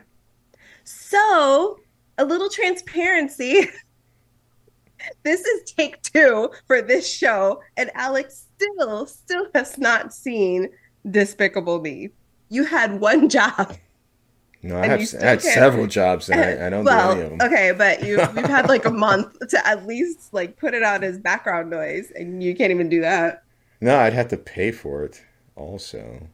So, 0.83 1.79
a 2.17 2.25
little 2.25 2.49
transparency. 2.49 3.69
this 5.25 5.45
is 5.45 5.71
take 5.73 6.01
two 6.01 6.49
for 6.67 6.81
this 6.81 7.07
show, 7.07 7.61
and 7.77 7.91
Alex 7.95 8.47
still, 8.57 9.05
still 9.05 9.47
has 9.55 9.77
not 9.77 10.15
seen 10.15 10.71
Despicable 11.11 11.83
Me. 11.83 12.09
You 12.49 12.65
had 12.65 12.99
one 12.99 13.29
job. 13.29 13.77
No, 14.63 14.79
I 14.79 14.87
have 14.87 15.01
I 15.01 15.27
had 15.27 15.43
can't- 15.43 15.43
several 15.43 15.87
jobs 15.87 16.31
and 16.31 16.41
I, 16.41 16.67
I 16.67 16.71
don't 16.71 16.83
well, 16.83 17.15
do 17.15 17.21
any 17.21 17.33
of 17.35 17.39
them. 17.39 17.47
okay, 17.47 17.73
but 17.77 18.03
you 18.03 18.13
you've 18.21 18.47
had 18.47 18.71
like 18.71 18.87
a 18.87 18.91
month 18.91 19.39
to 19.51 19.67
at 19.67 19.87
least 19.87 20.33
like 20.33 20.57
put 20.57 20.73
it 20.73 20.83
on 20.83 21.05
as 21.05 21.19
background 21.19 21.69
noise, 21.69 22.11
and 22.17 22.43
you 22.43 22.57
can't 22.57 22.71
even 22.71 22.89
do 22.89 23.03
that. 23.03 23.43
No, 23.81 23.99
I'd 23.99 24.13
have 24.13 24.29
to 24.29 24.37
pay 24.37 24.73
for 24.73 25.05
it 25.05 25.23
also. 25.55 26.29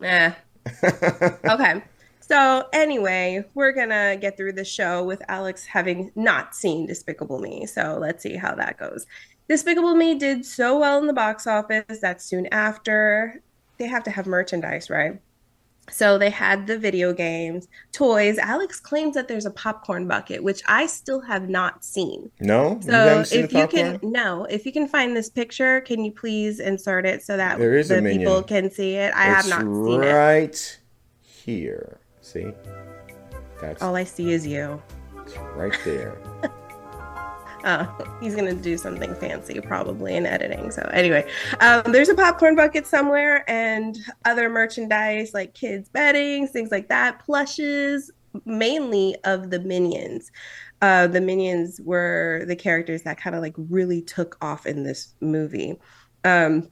Yeah. 0.00 0.34
okay. 0.84 1.82
So 2.20 2.66
anyway, 2.72 3.44
we're 3.54 3.72
gonna 3.72 4.16
get 4.16 4.36
through 4.36 4.52
the 4.52 4.64
show 4.64 5.04
with 5.04 5.22
Alex 5.28 5.66
having 5.66 6.12
not 6.14 6.54
seen 6.54 6.86
Despicable 6.86 7.38
Me. 7.38 7.66
So 7.66 7.98
let's 8.00 8.22
see 8.22 8.36
how 8.36 8.54
that 8.54 8.78
goes. 8.78 9.06
Despicable 9.48 9.94
Me 9.94 10.14
did 10.14 10.46
so 10.46 10.78
well 10.78 10.98
in 10.98 11.06
the 11.06 11.12
box 11.12 11.46
office 11.46 12.00
that 12.00 12.22
soon 12.22 12.46
after 12.52 13.42
they 13.78 13.86
have 13.86 14.04
to 14.04 14.10
have 14.10 14.26
merchandise, 14.26 14.88
right? 14.88 15.20
So 15.92 16.18
they 16.18 16.30
had 16.30 16.66
the 16.66 16.78
video 16.78 17.12
games, 17.12 17.68
toys. 17.92 18.38
Alex 18.38 18.80
claims 18.80 19.14
that 19.14 19.28
there's 19.28 19.46
a 19.46 19.50
popcorn 19.50 20.08
bucket, 20.08 20.42
which 20.42 20.62
I 20.66 20.86
still 20.86 21.20
have 21.20 21.48
not 21.48 21.84
seen. 21.84 22.30
No? 22.40 22.76
you 22.76 22.82
So 22.82 23.22
seen 23.24 23.44
if 23.44 23.52
you 23.52 23.66
can 23.68 24.00
no, 24.02 24.44
if 24.46 24.64
you 24.64 24.72
can 24.72 24.88
find 24.88 25.16
this 25.16 25.28
picture, 25.28 25.80
can 25.82 26.04
you 26.04 26.12
please 26.12 26.60
insert 26.60 27.04
it 27.06 27.22
so 27.22 27.36
that 27.36 27.58
There 27.58 27.76
is 27.76 27.88
the 27.88 28.00
people 28.00 28.42
can 28.42 28.70
see 28.70 28.94
it? 28.94 29.12
I 29.14 29.24
have 29.24 29.48
not 29.48 29.60
seen 29.60 30.02
it. 30.02 30.12
right 30.12 30.80
here. 31.20 32.00
See? 32.20 32.52
That's 33.60 33.82
All 33.82 33.94
I 33.94 34.04
see 34.04 34.32
is 34.32 34.46
you. 34.46 34.82
it's 35.24 35.36
right 35.54 35.78
there. 35.84 36.18
Oh, 37.64 38.16
he's 38.20 38.34
gonna 38.34 38.54
do 38.54 38.76
something 38.76 39.14
fancy 39.14 39.60
probably 39.60 40.16
in 40.16 40.26
editing. 40.26 40.70
So 40.70 40.82
anyway, 40.92 41.28
um, 41.60 41.92
there's 41.92 42.08
a 42.08 42.14
popcorn 42.14 42.56
bucket 42.56 42.86
somewhere 42.86 43.48
and 43.48 43.98
other 44.24 44.48
merchandise 44.48 45.32
like 45.32 45.54
kids' 45.54 45.88
beddings, 45.88 46.50
things 46.50 46.70
like 46.70 46.88
that, 46.88 47.20
plushes, 47.20 48.10
mainly 48.44 49.16
of 49.24 49.50
the 49.50 49.60
minions. 49.60 50.30
Uh, 50.80 51.06
the 51.06 51.20
minions 51.20 51.80
were 51.80 52.44
the 52.48 52.56
characters 52.56 53.02
that 53.02 53.16
kind 53.16 53.36
of 53.36 53.42
like 53.42 53.54
really 53.56 54.02
took 54.02 54.36
off 54.40 54.66
in 54.66 54.82
this 54.82 55.14
movie. 55.20 55.78
Um, 56.24 56.68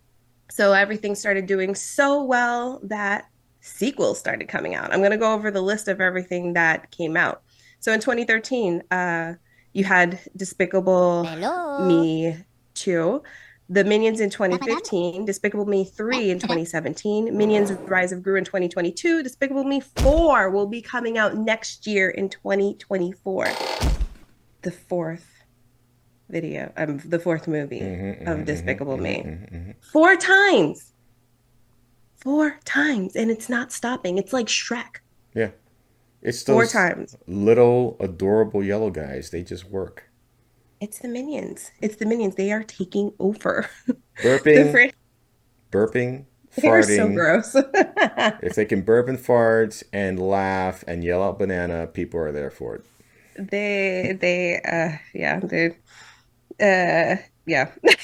so 0.51 0.73
everything 0.73 1.15
started 1.15 1.47
doing 1.47 1.77
so 1.77 2.25
well 2.25 2.81
that 2.85 3.29
sequels 3.61 4.19
started 4.19 4.49
coming 4.49 4.75
out. 4.75 4.93
I'm 4.93 5.01
to 5.13 5.17
go 5.17 5.33
over 5.33 5.51
the 5.51 5.61
list 5.61 5.87
of 5.87 6.01
everything 6.01 6.55
that 6.55 6.91
came 6.91 7.17
out. 7.17 7.43
So 7.79 7.93
in 7.93 8.01
2013, 8.01 8.83
uh, 8.91 9.35
you 9.73 9.85
had 9.85 10.19
Despicable 10.37 11.25
Hello. 11.25 11.87
Me 11.87 12.37
2, 12.75 13.23
The 13.69 13.85
Minions 13.85 14.21
in 14.21 14.31
2015, 14.31 15.25
Despicable 15.25 15.67
Me 15.67 15.85
3 15.85 16.31
in 16.31 16.39
2017, 16.41 17.37
Minions 17.37 17.73
Rise 17.73 18.13
of 18.13 18.23
Gru 18.23 18.37
in 18.37 18.45
2022, 18.45 19.23
Despicable 19.23 19.65
Me 19.65 19.81
4 19.81 20.51
will 20.51 20.67
be 20.67 20.83
coming 20.83 21.19
out 21.19 21.37
next 21.37 21.87
year 21.87 22.11
in 22.11 22.29
2024. 22.29 23.47
The 24.63 24.71
fourth 24.71 25.27
video, 26.29 26.73
um, 26.77 26.99
the 27.05 27.19
fourth 27.19 27.49
movie 27.49 27.81
Mhm, 27.81 28.27
of 28.29 28.39
mhm, 28.39 28.45
Despicable 28.47 28.97
mhm, 28.99 29.03
Me. 29.03 29.23
mhm, 29.25 29.53
mhm. 29.53 29.75
Four 29.93 30.17
times. 30.17 30.93
Four 32.17 32.59
times. 32.65 33.17
And 33.17 33.31
it's 33.31 33.49
not 33.49 33.73
stopping. 33.73 34.19
It's 34.19 34.33
like 34.33 34.47
Shrek. 34.47 34.97
Yeah. 35.35 35.51
It's 36.23 36.43
Four 36.43 36.67
times. 36.67 37.17
little 37.27 37.97
adorable 38.01 38.63
yellow 38.63 38.91
guys. 38.91 39.31
They 39.31 39.43
just 39.43 39.65
work. 39.71 40.05
It's 40.81 40.99
the 40.99 41.09
minions. 41.09 41.71
It's 41.81 41.97
the 41.97 42.07
minions. 42.07 42.37
They 42.37 42.53
are 42.53 42.63
taking 42.63 43.13
over. 43.19 43.69
Burping, 44.23 44.71
fr- 44.71 44.95
burping, 45.73 46.25
they're 46.57 46.83
so 46.83 47.09
gross. 47.09 47.55
if 48.43 48.55
they 48.55 48.65
can 48.67 48.83
burp 48.83 49.09
and 49.09 49.19
fart 49.19 49.83
and 49.95 50.19
laugh 50.21 50.85
and 50.87 51.03
yell 51.03 51.23
out 51.23 51.39
banana, 51.39 51.87
people 51.87 52.21
are 52.21 52.33
there 52.33 52.51
for 52.51 52.75
it. 52.77 52.85
they 53.51 54.17
they 54.21 54.61
uh 54.61 54.99
yeah 55.15 55.41
they 55.41 55.69
uh 56.61 57.17
yeah 57.47 57.71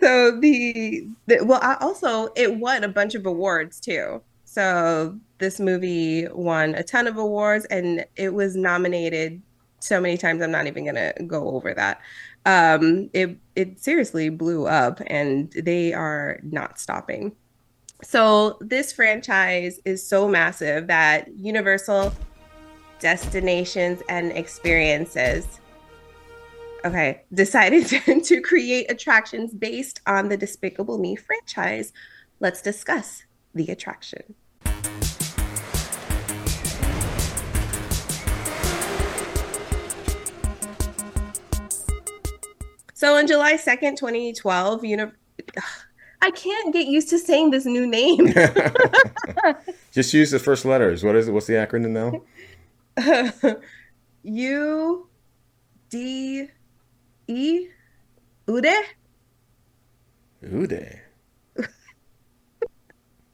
so 0.00 0.38
the, 0.40 1.06
the 1.26 1.44
well 1.44 1.60
I 1.62 1.76
also 1.80 2.28
it 2.36 2.56
won 2.58 2.84
a 2.84 2.88
bunch 2.88 3.14
of 3.14 3.24
awards 3.24 3.80
too 3.80 4.20
so 4.54 5.18
this 5.38 5.58
movie 5.58 6.28
won 6.28 6.76
a 6.76 6.84
ton 6.84 7.08
of 7.08 7.16
awards 7.16 7.64
and 7.66 8.06
it 8.14 8.32
was 8.32 8.54
nominated 8.54 9.42
so 9.80 10.00
many 10.00 10.16
times 10.16 10.40
i'm 10.40 10.52
not 10.52 10.68
even 10.68 10.84
gonna 10.84 11.12
go 11.26 11.48
over 11.50 11.74
that. 11.74 12.00
Um 12.46 13.10
it 13.12 13.36
it 13.56 13.80
seriously 13.80 14.28
blew 14.28 14.68
up 14.68 15.00
and 15.08 15.50
they 15.52 15.92
are 15.92 16.38
not 16.44 16.78
stopping. 16.78 17.32
So 18.04 18.58
this 18.60 18.92
franchise 18.92 19.80
is 19.84 20.06
so 20.06 20.28
massive 20.28 20.86
that 20.86 21.36
universal 21.36 22.12
destinations 23.00 24.02
and 24.08 24.30
experiences 24.30 25.58
okay 26.84 27.22
decided 27.32 27.86
to, 27.86 28.20
to 28.30 28.40
create 28.40 28.88
attractions 28.88 29.52
based 29.52 30.00
on 30.06 30.28
the 30.28 30.36
despicable 30.36 30.98
me 30.98 31.16
franchise. 31.16 31.92
Let's 32.38 32.62
discuss 32.62 33.24
the 33.52 33.66
attraction 33.68 34.34
so 42.94 43.16
on 43.16 43.26
july 43.26 43.54
2nd 43.54 43.96
2012 43.96 44.84
uni- 44.84 45.04
i 46.22 46.30
can't 46.30 46.72
get 46.72 46.86
used 46.86 47.10
to 47.10 47.18
saying 47.18 47.50
this 47.50 47.66
new 47.66 47.86
name 47.86 48.32
just 49.92 50.14
use 50.14 50.30
the 50.30 50.38
first 50.38 50.64
letters. 50.64 51.04
What 51.04 51.14
is 51.16 51.28
it? 51.28 51.32
What's 51.32 51.46
the 51.46 51.52
acronym 51.54 51.90
now? 51.90 52.22
U 54.24 55.06
D 55.90 56.48
E 57.28 57.68
Ude 58.48 58.66
Ude. 60.42 61.00
Ude 61.54 61.66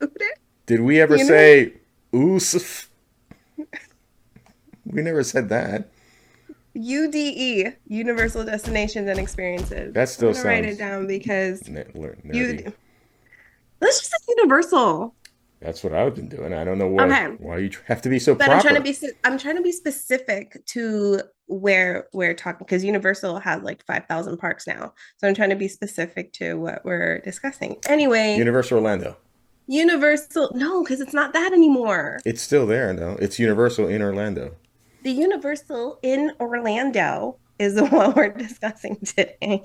Did 0.67 0.81
we 0.81 1.01
ever 1.01 1.17
You 1.17 1.25
know- 1.25 1.29
say 1.29 1.73
Usuf? 2.13 2.89
We 4.87 5.03
never 5.03 5.23
said 5.23 5.49
that. 5.51 5.89
U 6.75 7.11
D 7.11 7.33
E 7.37 7.67
Universal 7.87 8.45
Destinations 8.45 9.09
and 9.09 9.19
Experiences. 9.19 9.93
That 9.95 10.09
still 10.09 10.33
gonna 10.33 10.45
write 10.45 10.65
it 10.65 10.79
down 10.79 11.07
because 11.07 11.67
Ne- 11.69 11.85
learn- 11.95 12.21
you. 12.25 12.45
nerdy. 12.45 12.73
Let's 13.81 13.99
just 14.01 14.11
say 14.11 14.35
Universal. 14.37 15.15
That's 15.61 15.85
what 15.85 15.93
I've 15.93 16.15
been 16.15 16.29
doing. 16.29 16.55
I 16.55 16.65
don't 16.65 16.79
know 16.79 16.87
why. 16.89 17.05
Okay. 17.05 17.27
Why 17.39 17.59
you 17.59 17.71
have 17.87 18.01
to 18.03 18.09
be 18.09 18.19
so 18.19 18.35
But 18.35 18.47
proper. 18.47 18.55
I'm 18.57 18.63
trying 18.63 18.75
to 18.77 18.81
be. 18.81 18.97
I'm 19.25 19.39
trying 19.39 19.57
to 19.57 19.63
be 19.63 19.73
specific 19.73 20.65
to 20.67 21.21
where 21.49 22.07
we're 22.15 22.33
talking 22.35 22.65
because 22.65 22.83
Universal 22.85 23.41
has 23.41 23.63
like 23.63 23.85
five 23.85 24.07
thousand 24.07 24.39
parks 24.39 24.67
now. 24.67 24.95
So 25.19 25.29
I'm 25.29 25.35
trying 25.35 25.51
to 25.51 25.57
be 25.57 25.69
specific 25.69 26.33
to 26.35 26.55
what 26.55 26.83
we're 26.85 27.19
discussing. 27.21 27.77
Anyway, 27.89 28.37
Universal 28.37 28.79
Orlando. 28.79 29.17
Universal. 29.67 30.51
No, 30.55 30.83
because 30.83 31.01
it's 31.01 31.13
not 31.15 31.33
that 31.35 31.53
anymore. 31.53 32.21
It's 32.25 32.41
still 32.43 32.67
there 32.67 32.95
though. 32.95 33.17
It's 33.21 33.39
Universal 33.39 33.89
in 33.89 34.01
Orlando. 34.03 34.55
The 35.03 35.13
Universal 35.13 35.99
in 36.03 36.33
Orlando 36.41 37.39
is 37.59 37.75
the 37.75 37.87
one 37.87 38.13
we're 38.15 38.29
discussing 38.29 38.97
today. 39.05 39.65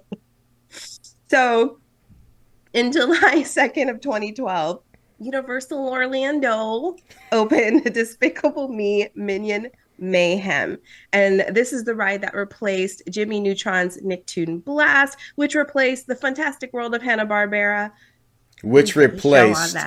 So, 1.30 1.80
in 2.74 2.92
July 2.92 3.18
2nd 3.44 3.89
of 3.89 4.01
2012, 4.01 4.82
Universal 5.20 5.89
Orlando 5.89 6.96
opened 7.32 7.84
Despicable 7.94 8.68
Me 8.68 9.10
Minion 9.15 9.72
Mayhem. 9.98 10.77
And 11.13 11.46
this 11.50 11.72
is 11.72 11.86
the 11.86 11.96
ride 11.96 12.22
that 12.22 12.34
replaced 12.34 13.04
Jimmy 13.10 13.39
Neutron's 13.39 13.98
Nicktoon 14.01 14.63
Blast, 14.63 15.18
which 15.36 15.56
replaced 15.56 16.08
the 16.08 16.15
Fantastic 16.15 16.74
World 16.74 16.94
of 16.96 17.01
Hanna-Barbera. 17.01 17.92
Which 18.62 18.96
replaced 18.96 19.77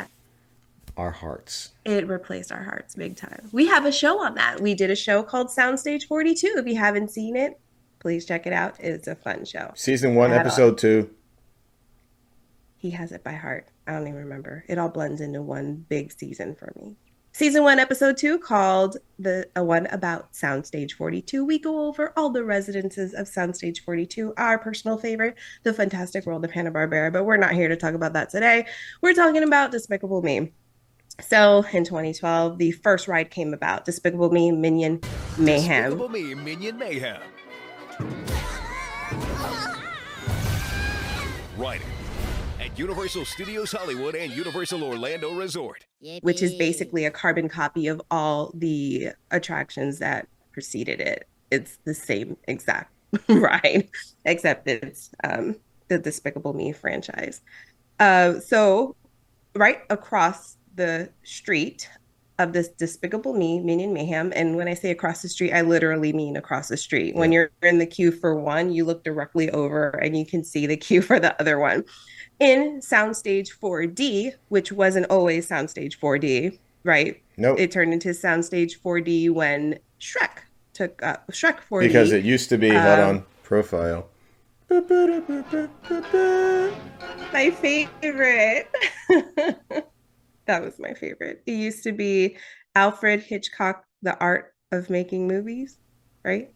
our 0.98 1.12
hearts. 1.12 1.70
It 1.84 2.08
replaced 2.08 2.52
our 2.52 2.64
hearts 2.64 2.96
big 2.96 3.16
time. 3.16 3.48
We 3.52 3.66
have 3.68 3.86
a 3.86 3.92
show 3.92 4.22
on 4.22 4.34
that. 4.34 4.60
We 4.60 4.74
did 4.74 4.90
a 4.90 4.96
show 4.96 5.22
called 5.22 5.48
Soundstage 5.48 6.04
42. 6.04 6.54
If 6.58 6.66
you 6.66 6.76
haven't 6.76 7.10
seen 7.10 7.36
it, 7.36 7.58
please 8.00 8.26
check 8.26 8.46
it 8.46 8.52
out. 8.52 8.78
It's 8.80 9.06
a 9.06 9.14
fun 9.14 9.44
show. 9.44 9.70
Season 9.74 10.14
one, 10.14 10.32
episode 10.32 10.76
two. 10.76 11.10
He 12.76 12.90
has 12.90 13.12
it 13.12 13.24
by 13.24 13.32
heart. 13.32 13.68
I 13.86 13.92
don't 13.92 14.08
even 14.08 14.16
remember. 14.16 14.64
It 14.68 14.78
all 14.78 14.88
blends 14.88 15.20
into 15.20 15.40
one 15.40 15.86
big 15.88 16.12
season 16.12 16.54
for 16.54 16.72
me. 16.76 16.96
Season 17.32 17.62
one, 17.62 17.78
episode 17.78 18.16
two, 18.16 18.38
called 18.38 18.96
the 19.18 19.48
a 19.54 19.62
one 19.62 19.86
about 19.86 20.32
Soundstage 20.32 20.92
42. 20.92 21.44
We 21.44 21.60
go 21.60 21.86
over 21.86 22.12
all 22.16 22.30
the 22.30 22.42
residences 22.42 23.14
of 23.14 23.28
Soundstage 23.28 23.78
42, 23.84 24.34
our 24.36 24.58
personal 24.58 24.98
favorite, 24.98 25.36
the 25.62 25.72
fantastic 25.72 26.26
world 26.26 26.44
of 26.44 26.50
Hanna 26.50 26.72
Barbera. 26.72 27.12
But 27.12 27.24
we're 27.24 27.36
not 27.36 27.52
here 27.52 27.68
to 27.68 27.76
talk 27.76 27.94
about 27.94 28.14
that 28.14 28.30
today. 28.30 28.66
We're 29.00 29.14
talking 29.14 29.44
about 29.44 29.70
Despicable 29.70 30.22
Me. 30.22 30.52
So 31.20 31.64
in 31.72 31.84
2012, 31.84 32.58
the 32.58 32.70
first 32.70 33.08
ride 33.08 33.30
came 33.30 33.52
about 33.52 33.84
Despicable 33.84 34.30
Me 34.30 34.52
Minion 34.52 35.00
Mayhem. 35.36 35.90
Despicable 35.90 36.08
Me 36.08 36.34
Minion 36.34 36.78
Mayhem. 36.78 37.20
Riding 41.56 41.86
at 42.60 42.78
Universal 42.78 43.24
Studios 43.24 43.72
Hollywood 43.72 44.14
and 44.14 44.32
Universal 44.32 44.84
Orlando 44.84 45.34
Resort. 45.34 45.86
Which 46.22 46.40
is 46.40 46.54
basically 46.54 47.04
a 47.04 47.10
carbon 47.10 47.48
copy 47.48 47.88
of 47.88 48.00
all 48.12 48.52
the 48.54 49.08
attractions 49.32 49.98
that 49.98 50.28
preceded 50.52 51.00
it. 51.00 51.26
It's 51.50 51.78
the 51.84 51.94
same 51.94 52.36
exact 52.46 52.92
ride, 53.28 53.88
except 54.24 54.68
it's 54.68 55.10
um, 55.24 55.56
the 55.88 55.98
Despicable 55.98 56.52
Me 56.52 56.70
franchise. 56.70 57.40
Uh, 57.98 58.38
so, 58.38 58.94
right 59.56 59.80
across 59.90 60.57
the 60.78 61.10
street 61.24 61.90
of 62.38 62.52
this 62.52 62.68
Despicable 62.68 63.34
Me 63.34 63.60
Minion 63.60 63.92
Mayhem. 63.92 64.32
And 64.34 64.56
when 64.56 64.68
I 64.68 64.74
say 64.74 64.90
across 64.90 65.22
the 65.22 65.28
street, 65.28 65.52
I 65.52 65.62
literally 65.62 66.12
mean 66.12 66.36
across 66.36 66.68
the 66.68 66.76
street. 66.76 67.16
When 67.16 67.32
you're 67.32 67.50
in 67.62 67.78
the 67.78 67.86
queue 67.86 68.12
for 68.12 68.34
one, 68.36 68.72
you 68.72 68.84
look 68.84 69.02
directly 69.02 69.50
over 69.50 69.90
and 69.90 70.16
you 70.16 70.24
can 70.24 70.44
see 70.44 70.66
the 70.66 70.76
queue 70.76 71.02
for 71.02 71.18
the 71.18 71.38
other 71.40 71.58
one. 71.58 71.84
In 72.38 72.80
Soundstage 72.80 73.48
4D, 73.60 74.34
which 74.48 74.70
wasn't 74.70 75.06
always 75.10 75.48
Soundstage 75.48 75.98
4D, 75.98 76.58
right? 76.84 77.20
No, 77.36 77.50
nope. 77.50 77.60
It 77.60 77.72
turned 77.72 77.92
into 77.92 78.10
Soundstage 78.10 78.78
4D 78.80 79.30
when 79.30 79.80
Shrek 80.00 80.42
took 80.72 81.02
up 81.02 81.26
Shrek 81.32 81.58
4D. 81.68 81.88
Because 81.88 82.12
it 82.12 82.24
used 82.24 82.48
to 82.50 82.58
be, 82.58 82.70
um, 82.70 82.82
hold 82.84 83.00
on, 83.00 83.24
profile. 83.42 84.08
My 87.32 87.50
favorite. 87.50 88.70
That 90.48 90.62
was 90.62 90.78
my 90.78 90.94
favorite. 90.94 91.42
It 91.44 91.52
used 91.52 91.84
to 91.84 91.92
be 91.92 92.38
Alfred 92.74 93.20
Hitchcock, 93.20 93.84
The 94.00 94.18
Art 94.18 94.54
of 94.72 94.88
Making 94.88 95.28
Movies, 95.28 95.76
right? 96.24 96.50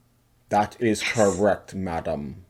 That 0.49 0.79
is 0.81 1.03
correct, 1.03 1.75
madam. 1.75 2.43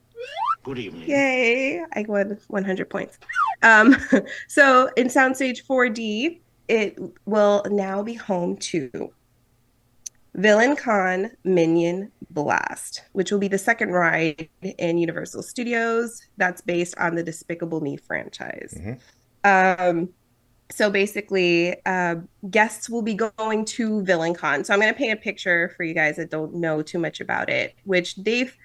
Good 0.63 0.79
evening. 0.79 1.09
Yay! 1.09 1.83
I 1.93 2.05
won 2.07 2.39
100 2.47 2.89
points. 2.89 3.19
Um, 3.61 3.97
so 4.47 4.89
in 4.95 5.07
Soundstage 5.07 5.65
4D, 5.69 6.39
it 6.69 6.97
will 7.25 7.65
now 7.69 8.01
be 8.01 8.13
home 8.13 8.55
to 8.57 9.11
Villain 10.35 10.77
Con 10.77 11.29
Minion 11.43 12.09
Blast, 12.29 13.03
which 13.11 13.33
will 13.33 13.39
be 13.39 13.49
the 13.49 13.57
second 13.57 13.91
ride 13.91 14.47
in 14.61 14.97
Universal 14.97 15.43
Studios 15.43 16.25
that's 16.37 16.61
based 16.61 16.97
on 16.97 17.15
the 17.15 17.23
Despicable 17.23 17.81
Me 17.81 17.97
franchise. 17.97 18.73
Mm-hmm. 18.77 19.87
Um, 19.91 20.09
so 20.73 20.89
basically, 20.89 21.75
uh, 21.85 22.15
guests 22.49 22.89
will 22.89 23.03
be 23.03 23.13
going 23.13 23.63
to 23.65 24.01
VillainCon. 24.01 24.65
So 24.65 24.73
I'm 24.73 24.79
going 24.79 24.91
to 24.91 24.97
paint 24.97 25.13
a 25.13 25.21
picture 25.21 25.71
for 25.77 25.83
you 25.83 25.93
guys 25.93 26.15
that 26.15 26.31
don't 26.31 26.55
know 26.55 26.81
too 26.81 26.97
much 26.97 27.21
about 27.21 27.47
it, 27.49 27.75
which 27.83 28.15
they've 28.15 28.55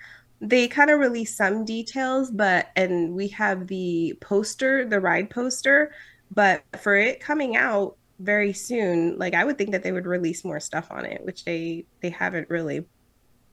they 0.41 0.69
kind 0.69 0.89
of 0.89 1.01
released 1.01 1.37
some 1.37 1.67
details, 1.67 2.31
but 2.31 2.71
and 2.77 3.15
we 3.15 3.29
have 3.29 3.67
the 3.67 4.17
poster, 4.23 4.87
the 4.87 5.01
ride 5.01 5.29
poster, 5.29 5.93
but 6.31 6.63
for 6.81 6.97
it 6.97 7.21
coming 7.21 7.57
out 7.57 7.99
very 8.21 8.55
soon, 8.55 9.19
like 9.19 9.35
I 9.35 9.45
would 9.45 9.59
think 9.59 9.73
that 9.73 9.83
they 9.83 9.93
would 9.93 10.07
release 10.07 10.45
more 10.47 10.61
stuff 10.61 10.89
on 10.91 11.05
it, 11.05 11.23
which 11.27 11.45
they 11.45 11.85
they 12.01 12.11
haven't 12.11 12.49
really. 12.49 12.87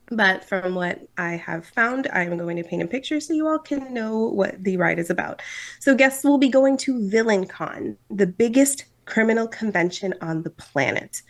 But 0.10 0.46
from 0.46 0.76
what 0.76 1.02
I 1.18 1.32
have 1.32 1.66
found, 1.66 2.08
I'm 2.14 2.38
going 2.38 2.58
to 2.58 2.64
paint 2.64 2.84
a 2.84 2.88
picture 2.88 3.20
so 3.20 3.34
you 3.34 3.48
all 3.48 3.58
can 3.58 3.94
know 3.94 4.20
what 4.20 4.64
the 4.64 4.78
ride 4.78 5.00
is 5.00 5.10
about. 5.10 5.42
So, 5.80 5.96
guests 5.96 6.24
will 6.24 6.38
be 6.38 6.50
going 6.50 6.78
to 6.78 7.00
VillainCon, 7.00 7.98
the 8.10 8.28
biggest 8.28 8.86
criminal 9.06 9.48
convention 9.48 10.14
on 10.22 10.44
the 10.44 10.52
planet, 10.52 11.22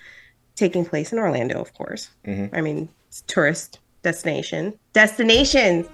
taking 0.56 0.86
place 0.86 1.14
in 1.14 1.20
Orlando, 1.20 1.62
of 1.62 1.74
course. 1.74 2.10
Mm-hmm. 2.26 2.56
I 2.56 2.62
mean, 2.62 2.90
tourist 3.28 3.80
destination. 4.02 4.78
Destinations! 4.94 5.88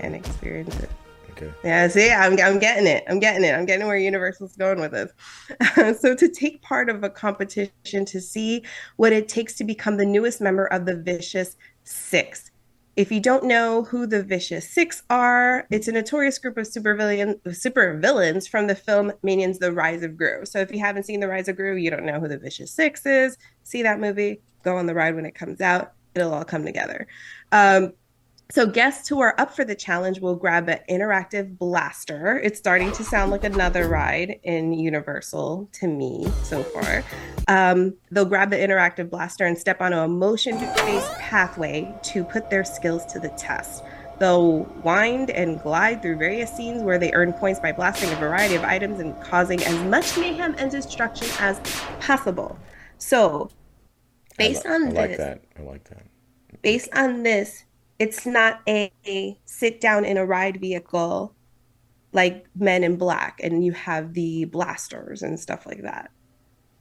And 0.00 0.14
experience 0.14 0.78
it. 0.80 0.90
Okay. 1.40 1.52
Yeah, 1.64 1.88
see, 1.88 2.10
I'm, 2.10 2.38
I'm 2.40 2.58
getting 2.58 2.86
it. 2.86 3.04
I'm 3.08 3.18
getting 3.18 3.44
it. 3.44 3.54
I'm 3.54 3.64
getting 3.64 3.86
where 3.86 3.96
Universal's 3.96 4.56
going 4.56 4.80
with 4.80 4.92
this. 4.92 6.00
so, 6.00 6.14
to 6.14 6.28
take 6.28 6.60
part 6.62 6.90
of 6.90 7.02
a 7.02 7.10
competition 7.10 8.04
to 8.04 8.20
see 8.20 8.64
what 8.96 9.12
it 9.12 9.28
takes 9.28 9.54
to 9.56 9.64
become 9.64 9.96
the 9.96 10.06
newest 10.06 10.40
member 10.40 10.66
of 10.66 10.84
the 10.84 10.96
Vicious 10.96 11.56
Six. 11.84 12.50
If 12.96 13.10
you 13.10 13.20
don't 13.20 13.44
know 13.44 13.84
who 13.84 14.06
the 14.06 14.22
Vicious 14.22 14.68
Six 14.68 15.02
are, 15.08 15.66
it's 15.70 15.88
a 15.88 15.92
notorious 15.92 16.38
group 16.38 16.58
of 16.58 16.66
supervillain, 16.66 17.38
super 17.54 17.96
villains 17.98 18.46
from 18.46 18.66
the 18.66 18.74
film 18.74 19.12
Minions: 19.22 19.58
The 19.58 19.72
Rise 19.72 20.02
of 20.02 20.16
Gru. 20.16 20.44
So, 20.44 20.58
if 20.58 20.70
you 20.70 20.80
haven't 20.80 21.04
seen 21.04 21.20
The 21.20 21.28
Rise 21.28 21.48
of 21.48 21.56
Gru, 21.56 21.76
you 21.76 21.90
don't 21.90 22.04
know 22.04 22.20
who 22.20 22.28
the 22.28 22.38
Vicious 22.38 22.72
Six 22.72 23.06
is. 23.06 23.38
See 23.62 23.82
that 23.82 24.00
movie. 24.00 24.42
Go 24.62 24.76
on 24.76 24.86
the 24.86 24.94
ride 24.94 25.14
when 25.14 25.24
it 25.24 25.34
comes 25.34 25.60
out. 25.62 25.92
It'll 26.14 26.34
all 26.34 26.44
come 26.44 26.64
together. 26.66 27.06
Um, 27.52 27.94
so 28.50 28.66
guests 28.66 29.08
who 29.08 29.20
are 29.20 29.34
up 29.38 29.54
for 29.54 29.64
the 29.64 29.74
challenge 29.74 30.20
will 30.20 30.34
grab 30.34 30.68
an 30.68 30.80
interactive 30.88 31.56
blaster. 31.58 32.38
It's 32.42 32.58
starting 32.58 32.92
to 32.92 33.04
sound 33.04 33.30
like 33.30 33.44
another 33.44 33.88
ride 33.88 34.40
in 34.42 34.72
Universal 34.72 35.68
to 35.72 35.86
me 35.86 36.26
so 36.42 36.62
far. 36.62 37.04
Um, 37.48 37.94
they'll 38.10 38.24
grab 38.24 38.50
the 38.50 38.56
interactive 38.56 39.10
blaster 39.10 39.44
and 39.44 39.56
step 39.56 39.80
onto 39.80 39.98
a 39.98 40.08
motion-based 40.08 41.12
pathway 41.14 41.94
to 42.04 42.24
put 42.24 42.50
their 42.50 42.64
skills 42.64 43.06
to 43.06 43.20
the 43.20 43.30
test. 43.30 43.84
They'll 44.18 44.64
wind 44.84 45.30
and 45.30 45.60
glide 45.62 46.02
through 46.02 46.16
various 46.16 46.54
scenes 46.54 46.82
where 46.82 46.98
they 46.98 47.10
earn 47.12 47.32
points 47.32 47.58
by 47.58 47.72
blasting 47.72 48.10
a 48.10 48.16
variety 48.16 48.54
of 48.54 48.64
items 48.64 49.00
and 49.00 49.18
causing 49.22 49.62
as 49.64 49.78
much 49.84 50.18
mayhem 50.18 50.54
and 50.58 50.70
destruction 50.70 51.28
as 51.38 51.58
possible. 52.00 52.58
So, 52.98 53.48
based 54.36 54.66
I, 54.66 54.74
on 54.74 54.82
I 54.82 54.90
this, 54.90 54.94
like 54.94 55.16
that. 55.16 55.44
I 55.58 55.62
like 55.62 55.84
that. 55.84 56.06
Based 56.60 56.90
on 56.92 57.22
this, 57.22 57.64
it's 58.00 58.24
not 58.24 58.62
a, 58.66 58.90
a 59.06 59.38
sit 59.44 59.80
down 59.80 60.04
in 60.06 60.16
a 60.16 60.24
ride 60.24 60.58
vehicle 60.58 61.34
like 62.12 62.46
Men 62.56 62.82
in 62.82 62.96
Black, 62.96 63.38
and 63.40 63.64
you 63.64 63.70
have 63.72 64.14
the 64.14 64.46
blasters 64.46 65.22
and 65.22 65.38
stuff 65.38 65.64
like 65.66 65.82
that. 65.82 66.10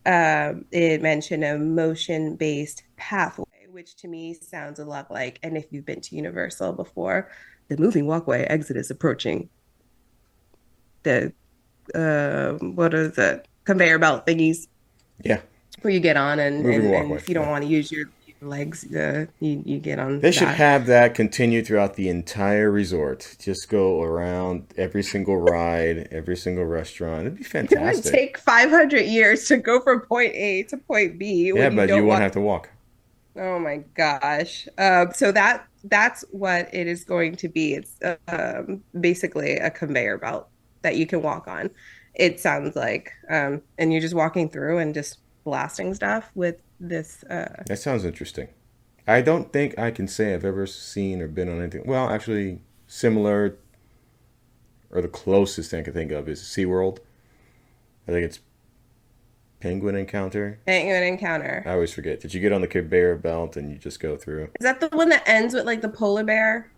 Um, 0.06 0.66
it 0.72 1.04
mentioned 1.04 1.44
a 1.44 1.60
motion 1.60 2.36
based 2.36 2.84
pathway, 2.96 3.68
which 3.70 3.96
to 3.98 4.08
me 4.08 4.34
sounds 4.34 4.80
a 4.80 4.86
lot 4.86 5.12
like, 5.12 5.40
and 5.44 5.56
if 5.56 5.66
you've 5.70 5.86
been 5.86 6.02
to 6.02 6.16
Universal 6.16 6.74
before, 6.74 7.30
the 7.68 7.78
moving 7.78 8.08
walkway 8.08 8.44
exit 8.46 8.78
is 8.78 8.90
approaching. 8.90 9.50
The 11.04 11.34
uh, 11.94 12.54
what 12.66 12.94
is 12.94 13.18
it? 13.18 13.48
Conveyor 13.66 14.00
belt 14.00 14.26
thingies. 14.26 14.68
Yeah. 15.24 15.42
Where 15.82 15.94
you 15.94 16.00
get 16.00 16.18
on, 16.18 16.40
and, 16.40 16.66
and, 16.66 16.84
and 16.86 17.12
if 17.12 17.28
you 17.28 17.36
don't 17.36 17.46
yeah. 17.46 17.52
want 17.52 17.64
to 17.66 17.70
use 17.70 17.92
your 17.92 18.10
legs 18.42 18.86
uh, 18.96 19.26
you, 19.40 19.62
you 19.66 19.80
get 19.80 20.00
on 20.00 20.22
they 20.22 20.30
that. 20.30 20.34
should 20.34 20.48
have 20.48 20.86
that 20.86 21.14
continue 21.14 21.64
throughout 21.64 21.96
the 21.96 22.10
entire 22.10 22.72
resort. 22.72 23.36
Just 23.40 23.70
go 23.70 24.02
around 24.02 24.66
every 24.78 25.04
single 25.04 25.38
ride 25.38 26.08
every 26.12 26.38
single 26.38 26.66
restaurant. 26.66 27.28
It'd 27.28 27.38
be 27.38 27.44
fantastic 27.44 28.06
it 28.06 28.12
would 28.12 28.14
take 28.14 28.38
500 28.38 29.02
years 29.02 29.48
to 29.48 29.58
go 29.58 29.80
from 29.82 30.02
point 30.02 30.34
a 30.36 30.64
to 30.64 30.78
point 30.78 31.20
b 31.20 31.52
yeah 31.56 31.70
but 31.70 31.90
you, 31.90 31.98
you 31.98 32.06
won't 32.06 32.22
have 32.22 32.34
to 32.34 32.42
walk. 32.42 32.70
Oh 33.36 33.60
my 33.60 33.78
gosh. 33.96 34.68
Uh, 34.78 35.12
so 35.12 35.32
that 35.32 35.66
that's 35.86 36.26
what 36.32 36.74
it 36.74 36.88
is 36.88 37.04
going 37.04 37.36
to 37.38 37.48
be. 37.48 37.76
It's 37.76 38.00
um, 38.28 38.84
basically 39.00 39.54
a 39.58 39.70
conveyor 39.70 40.18
belt 40.18 40.48
that 40.82 40.98
you 40.98 41.06
can 41.06 41.22
walk 41.22 41.48
on. 41.48 41.70
It 42.16 42.40
sounds 42.40 42.76
like 42.76 43.14
um, 43.30 43.62
and 43.78 43.92
you're 43.92 44.02
just 44.02 44.16
walking 44.16 44.50
through 44.50 44.80
and 44.80 44.94
just 44.94 45.20
blasting 45.44 45.94
stuff 45.94 46.32
with 46.36 46.58
this. 46.80 47.24
Uh... 47.24 47.64
That 47.68 47.80
sounds 47.80 48.06
interesting. 48.06 48.50
I 49.08 49.22
don't 49.22 49.52
think 49.52 49.78
I 49.80 49.92
can 49.92 50.08
say 50.08 50.34
I've 50.34 50.46
ever 50.46 50.68
seen 50.68 51.22
or 51.22 51.28
been 51.28 51.50
on 51.50 51.60
anything. 51.60 51.84
Well, 51.86 52.10
actually, 52.10 52.62
similar 52.88 53.58
or 54.92 55.02
the 55.02 55.08
closest 55.08 55.72
thing 55.72 55.82
I 55.82 55.84
can 55.84 55.94
think 55.94 56.12
of 56.12 56.28
is 56.28 56.42
SeaWorld. 56.42 57.00
I 58.08 58.12
think 58.12 58.26
it's 58.26 58.40
Penguin 59.60 59.96
Encounter. 59.96 60.60
Penguin 60.66 61.04
Encounter. 61.04 61.64
I 61.66 61.72
always 61.72 61.94
forget. 61.94 62.20
Did 62.20 62.34
you 62.34 62.42
get 62.42 62.52
on 62.52 62.62
the 62.62 62.68
conveyor 62.68 63.18
belt 63.18 63.58
and 63.58 63.70
you 63.70 63.78
just 63.78 64.00
go 64.00 64.16
through 64.18 64.50
Is 64.60 64.64
that 64.64 64.80
the 64.80 64.88
one 64.90 65.10
that 65.10 65.24
ends 65.28 65.54
with 65.54 65.66
like 65.66 65.82
the 65.82 65.90
polar 65.90 66.24
bear? 66.24 66.72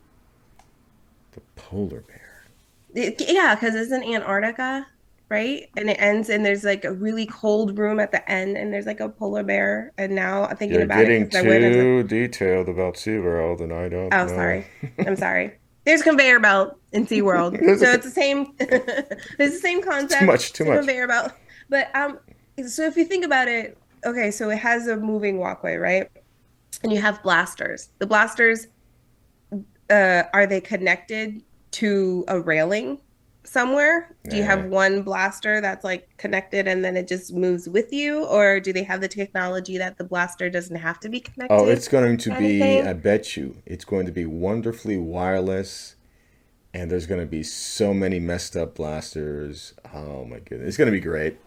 the 1.34 1.42
polar 1.56 2.02
bear? 2.02 2.46
It- 2.94 3.22
yeah, 3.30 3.56
because 3.56 3.76
it's 3.76 3.92
in 3.92 4.04
Antarctica, 4.04 4.88
right? 5.32 5.64
And 5.78 5.90
it 5.90 5.94
ends 6.00 6.30
and 6.30 6.46
there's 6.46 6.64
like 6.66 6.84
a 6.86 6.92
really 6.92 7.26
cold 7.26 7.78
room 7.80 8.00
at 8.00 8.12
the 8.12 8.30
end, 8.30 8.58
and 8.58 8.72
there's 8.72 8.86
like 8.86 9.00
a 9.00 9.10
polar 9.10 9.42
bear. 9.44 9.92
And 9.98 10.14
now 10.14 10.44
I'm 10.46 10.58
thinking 10.58 10.76
You're 10.76 10.84
about 10.86 11.00
getting 11.00 11.22
it. 11.24 11.32
'cause 11.32 11.40
I 11.40 11.48
went 11.48 11.64
as 11.64 11.76
a- 11.78 11.80
too 11.80 12.04
detailed 12.04 12.70
about 12.70 12.96
SeaWorld, 12.96 13.62
and 13.62 13.74
I 13.74 13.90
don't. 13.90 14.14
Oh, 14.14 14.26
know. 14.26 14.28
sorry. 14.28 14.68
I'm 15.08 15.16
sorry. 15.16 15.54
There's 15.86 16.04
conveyor 16.04 16.42
belt 16.42 16.76
in 16.92 17.08
SeaWorld. 17.08 17.58
so 17.80 17.92
it's 17.94 18.06
the 18.06 18.12
same 18.12 18.54
it's 18.60 19.56
the 19.56 19.60
same 19.62 19.82
concept. 19.82 20.20
Too 20.20 20.28
much, 20.28 20.54
too 20.54 20.66
much. 20.66 20.78
conveyor 20.80 21.08
belt. 21.08 21.32
But 21.70 21.88
um 21.96 22.20
so 22.68 22.84
if 22.84 22.98
you 22.98 23.06
think 23.06 23.26
about 23.26 23.48
it, 23.48 23.78
okay, 24.06 24.30
so 24.30 24.50
it 24.50 24.60
has 24.60 24.88
a 24.88 24.98
moving 24.98 25.38
walkway, 25.40 25.78
right? 25.78 26.08
And 26.84 26.92
you 26.92 27.00
have 27.02 27.24
blasters. 27.24 27.90
The 28.00 28.06
blasters 28.06 28.68
uh 29.90 30.24
are 30.34 30.46
they 30.46 30.62
connected 30.62 31.42
to 31.72 32.26
a 32.28 32.40
railing 32.40 33.00
somewhere? 33.44 34.16
Do 34.30 34.38
you 34.38 34.44
have 34.44 34.66
one 34.66 35.02
blaster 35.02 35.62
that's 35.62 35.84
like 35.84 36.08
connected 36.18 36.68
and 36.68 36.84
then 36.86 36.96
it 36.96 37.08
just 37.08 37.34
moves 37.34 37.68
with 37.68 37.92
you 37.92 38.26
or 38.26 38.60
do 38.60 38.72
they 38.72 38.84
have 38.84 39.02
the 39.02 39.08
technology 39.08 39.78
that 39.78 39.98
the 39.98 40.04
blaster 40.04 40.50
doesn't 40.50 40.76
have 40.76 41.00
to 41.02 41.10
be 41.10 41.20
connected? 41.20 41.54
Oh, 41.54 41.68
it's 41.68 41.88
going 41.88 42.18
to 42.18 42.36
be. 42.38 42.62
I 42.82 42.94
bet 42.94 43.36
you, 43.36 43.58
it's 43.66 43.84
going 43.86 44.06
to 44.06 44.12
be 44.12 44.26
wonderfully 44.26 44.98
wireless, 44.98 45.96
and 46.74 46.90
there's 46.92 47.08
going 47.08 47.22
to 47.22 47.28
be 47.28 47.44
so 47.44 47.94
many 47.94 48.20
messed 48.20 48.56
up 48.56 48.76
blasters. 48.76 49.74
Oh 49.94 50.24
my 50.26 50.40
goodness, 50.40 50.68
it's 50.70 50.78
going 50.78 50.88
to 50.88 50.92
be 50.92 51.02
great. 51.02 51.38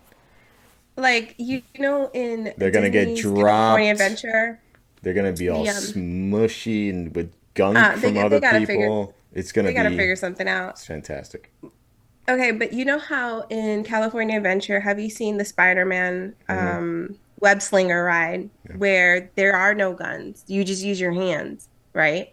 like 0.96 1.34
you 1.38 1.62
know 1.78 2.10
in 2.14 2.52
They're 2.56 2.70
gonna 2.70 2.90
get 2.90 3.06
Disney's 3.06 3.22
dropped. 3.22 3.46
California 3.78 3.92
Adventure. 3.92 4.60
They're 5.02 5.14
going 5.14 5.32
to 5.34 5.38
be 5.38 5.48
all 5.50 5.64
The, 5.64 5.70
um, 5.70 5.76
smushy 5.76 6.88
and 6.90 7.14
with 7.14 7.32
gunk 7.54 7.76
Ah, 7.78 7.92
they 7.94 8.00
from 8.00 8.14
they 8.14 8.20
other 8.22 8.40
gotta 8.40 8.60
people. 8.60 8.74
figure- 9.06 9.14
it's 9.34 9.50
going 9.52 9.64
to 9.66 9.70
be. 9.70 9.74
They 9.74 9.76
got 9.76 9.82
to 9.84 9.90
be 9.90 9.96
figure 9.96 10.16
something 10.16 10.46
out. 10.48 10.70
it's 10.70 10.86
fantastic. 10.86 11.50
Okay, 12.28 12.52
but 12.52 12.72
you 12.72 12.84
know 12.84 12.98
how 12.98 13.42
in 13.50 13.84
California 13.84 14.36
Adventure, 14.38 14.80
have 14.80 14.98
you 14.98 15.10
seen 15.10 15.36
the 15.36 15.44
Spider-Man 15.44 16.36
Mm-hmm. 16.50 16.78
um, 16.78 17.18
web 17.40 17.60
slinger 17.60 18.04
ride 18.04 18.50
where 18.70 19.30
there 19.36 19.54
are 19.54 19.74
no 19.74 19.92
guns? 19.94 20.44
You 20.46 20.64
just 20.64 20.82
use 20.82 21.00
your 21.00 21.12
hands, 21.12 21.68
right? 21.94 22.28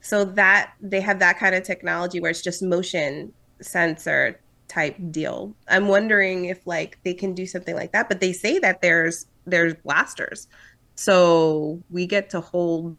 So 0.00 0.24
that 0.24 0.72
they 0.80 1.00
have 1.00 1.20
that 1.20 1.38
kind 1.38 1.54
of 1.54 1.64
technology 1.64 2.20
where 2.20 2.30
it's 2.30 2.42
just 2.42 2.62
motion 2.62 3.34
sensor 3.62 4.40
type 4.68 4.96
deal. 5.10 5.56
I'm 5.68 5.88
wondering 5.88 6.46
if 6.46 6.66
like 6.66 6.98
they 7.04 7.14
can 7.14 7.34
do 7.34 7.46
something 7.46 7.74
like 7.76 7.92
that, 7.92 8.08
but 8.08 8.20
they 8.20 8.32
say 8.32 8.58
that 8.60 8.82
there's 8.82 9.26
there's 9.46 9.74
blasters. 9.84 10.48
So 10.96 11.82
we 11.90 12.06
get 12.06 12.30
to 12.30 12.40
hold 12.40 12.98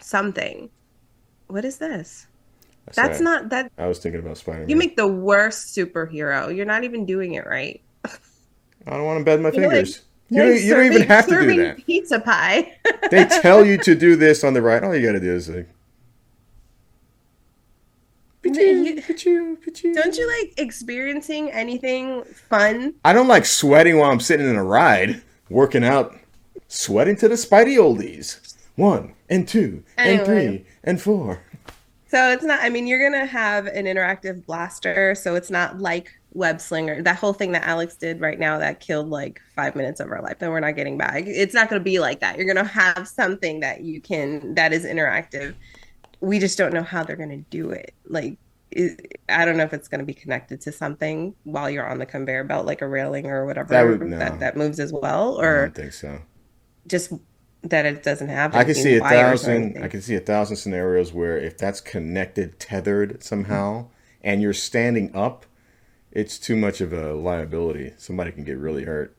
something. 0.00 0.70
What 1.48 1.64
is 1.66 1.78
this? 1.78 2.27
That's 2.96 3.18
right. 3.18 3.22
not 3.22 3.48
that 3.50 3.72
I 3.78 3.86
was 3.86 3.98
thinking 3.98 4.20
about 4.20 4.38
Spider 4.38 4.60
Man. 4.60 4.68
you 4.68 4.76
make 4.76 4.96
the 4.96 5.06
worst 5.08 5.76
superhero. 5.76 6.54
You're 6.54 6.66
not 6.66 6.84
even 6.84 7.04
doing 7.06 7.34
it 7.34 7.46
right. 7.46 7.80
I 8.04 8.10
don't 8.96 9.04
want 9.04 9.18
to 9.20 9.24
bend 9.24 9.42
my 9.42 9.50
You're 9.52 9.62
like- 9.68 9.72
fingers. 9.86 10.02
you, 10.30 10.44
like 10.52 10.62
you 10.62 10.74
don't 10.74 10.86
even 10.86 11.02
have 11.08 11.26
to 11.28 11.40
do 11.40 11.56
that. 11.62 11.84
Pizza 11.86 12.20
pie. 12.20 12.74
They 13.10 13.24
tell 13.24 13.64
you 13.64 13.78
to 13.78 13.94
do 13.94 14.16
this 14.16 14.44
on 14.44 14.52
the 14.54 14.60
right. 14.62 14.82
All 14.84 14.94
you 14.94 15.06
got 15.06 15.12
to 15.12 15.20
do 15.20 15.32
is 15.32 15.48
like. 15.48 15.68
You- 18.44 18.96
Pachoo, 19.02 19.56
pachoo. 19.58 19.94
Don't 19.94 20.16
you 20.16 20.26
like 20.40 20.54
experiencing 20.58 21.50
anything 21.50 22.22
fun? 22.24 22.94
I 23.04 23.12
don't 23.12 23.28
like 23.28 23.44
sweating 23.44 23.98
while 23.98 24.10
I'm 24.10 24.20
sitting 24.20 24.48
in 24.48 24.56
a 24.56 24.64
ride, 24.64 25.20
working 25.50 25.84
out, 25.84 26.16
sweating 26.66 27.16
to 27.16 27.28
the 27.28 27.34
Spidey 27.34 27.76
oldies. 27.76 28.54
One 28.76 29.14
and 29.28 29.46
two 29.46 29.82
and 29.96 30.24
three 30.24 30.64
and 30.84 31.00
four. 31.00 31.42
So 32.08 32.30
it's 32.30 32.44
not. 32.44 32.60
I 32.62 32.68
mean, 32.70 32.86
you're 32.86 33.02
gonna 33.10 33.26
have 33.26 33.66
an 33.66 33.84
interactive 33.84 34.44
blaster, 34.46 35.14
so 35.14 35.34
it's 35.34 35.50
not 35.50 35.78
like 35.78 36.10
web 36.32 36.60
slinger. 36.60 37.02
That 37.02 37.16
whole 37.16 37.32
thing 37.32 37.52
that 37.52 37.64
Alex 37.66 37.96
did 37.96 38.20
right 38.20 38.38
now 38.38 38.58
that 38.58 38.80
killed 38.80 39.08
like 39.10 39.40
five 39.54 39.76
minutes 39.76 40.00
of 40.00 40.10
our 40.10 40.22
life 40.22 40.38
that 40.38 40.50
we're 40.50 40.60
not 40.60 40.76
getting 40.76 40.96
back. 40.98 41.24
It's 41.26 41.54
not 41.54 41.68
gonna 41.68 41.80
be 41.82 41.98
like 41.98 42.20
that. 42.20 42.36
You're 42.38 42.46
gonna 42.52 42.66
have 42.66 43.06
something 43.06 43.60
that 43.60 43.82
you 43.82 44.00
can 44.00 44.54
that 44.54 44.72
is 44.72 44.84
interactive. 44.84 45.54
We 46.20 46.38
just 46.38 46.56
don't 46.58 46.72
know 46.74 46.82
how 46.82 47.04
they're 47.04 47.16
gonna 47.16 47.38
do 47.50 47.70
it. 47.70 47.94
Like. 48.06 48.38
It, 48.70 49.18
I 49.30 49.46
don't 49.46 49.56
know 49.56 49.64
if 49.64 49.72
it's 49.72 49.88
going 49.88 50.00
to 50.00 50.04
be 50.04 50.12
connected 50.12 50.60
to 50.60 50.72
something 50.72 51.34
while 51.44 51.70
you're 51.70 51.88
on 51.88 51.96
the 51.98 52.04
conveyor 52.04 52.44
belt, 52.44 52.66
like 52.66 52.82
a 52.82 52.86
railing 52.86 53.24
or 53.26 53.46
whatever 53.46 53.70
That 53.70 53.82
that, 53.84 53.98
would- 53.98 54.02
no. 54.10 54.18
that, 54.18 54.56
moves 54.58 54.78
as 54.78 54.92
well, 54.92 55.38
I 55.40 55.44
or 55.46 55.62
don't 55.62 55.74
think 55.74 55.92
so. 55.94 56.20
just 56.86 57.10
that 57.62 57.86
it 57.86 58.02
doesn't 58.02 58.28
have. 58.28 58.54
I 58.54 58.64
can 58.64 58.74
see 58.74 58.96
a 58.96 59.00
thousand. 59.00 59.78
I 59.82 59.88
can 59.88 60.00
see 60.02 60.14
a 60.14 60.20
thousand 60.20 60.56
scenarios 60.56 61.12
where 61.12 61.38
if 61.38 61.58
that's 61.58 61.80
connected, 61.80 62.58
tethered 62.58 63.22
somehow, 63.22 63.86
and 64.22 64.40
you're 64.42 64.52
standing 64.52 65.14
up, 65.14 65.46
it's 66.12 66.38
too 66.38 66.56
much 66.56 66.80
of 66.80 66.92
a 66.92 67.14
liability. 67.14 67.94
Somebody 67.98 68.32
can 68.32 68.44
get 68.44 68.58
really 68.58 68.84
hurt. 68.84 69.16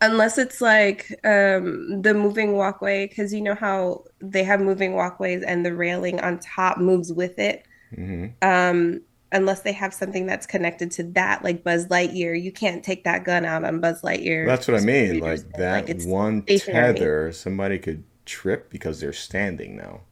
Unless 0.00 0.36
it's 0.36 0.60
like 0.60 1.12
um, 1.24 2.02
the 2.02 2.12
moving 2.12 2.54
walkway, 2.56 3.06
because 3.06 3.32
you 3.32 3.40
know 3.40 3.54
how 3.54 4.02
they 4.20 4.42
have 4.42 4.60
moving 4.60 4.94
walkways 4.94 5.44
and 5.44 5.64
the 5.64 5.74
railing 5.74 6.18
on 6.20 6.40
top 6.40 6.78
moves 6.78 7.12
with 7.12 7.38
it. 7.38 7.64
hmm 7.94 8.26
Um, 8.42 9.02
unless 9.32 9.62
they 9.62 9.72
have 9.72 9.94
something 9.94 10.26
that's 10.26 10.46
connected 10.46 10.90
to 10.92 11.02
that, 11.12 11.42
like 11.44 11.64
Buzz 11.64 11.88
Lightyear, 11.88 12.40
you 12.40 12.52
can't 12.52 12.84
take 12.84 13.04
that 13.04 13.24
gun 13.24 13.44
out 13.44 13.64
on 13.64 13.80
Buzz 13.80 14.02
Lightyear. 14.02 14.46
That's 14.46 14.68
what 14.68 14.76
I 14.76 14.80
mean. 14.84 15.20
Like, 15.20 15.44
Like 15.56 15.56
that 15.56 15.88
it's 15.88 16.06
one 16.06 16.42
stationary. 16.42 16.94
tether, 16.94 17.32
somebody 17.32 17.78
could 17.78 18.04
trip 18.26 18.70
because 18.70 19.00
they're 19.00 19.12
standing 19.12 19.76
now. 19.76 20.02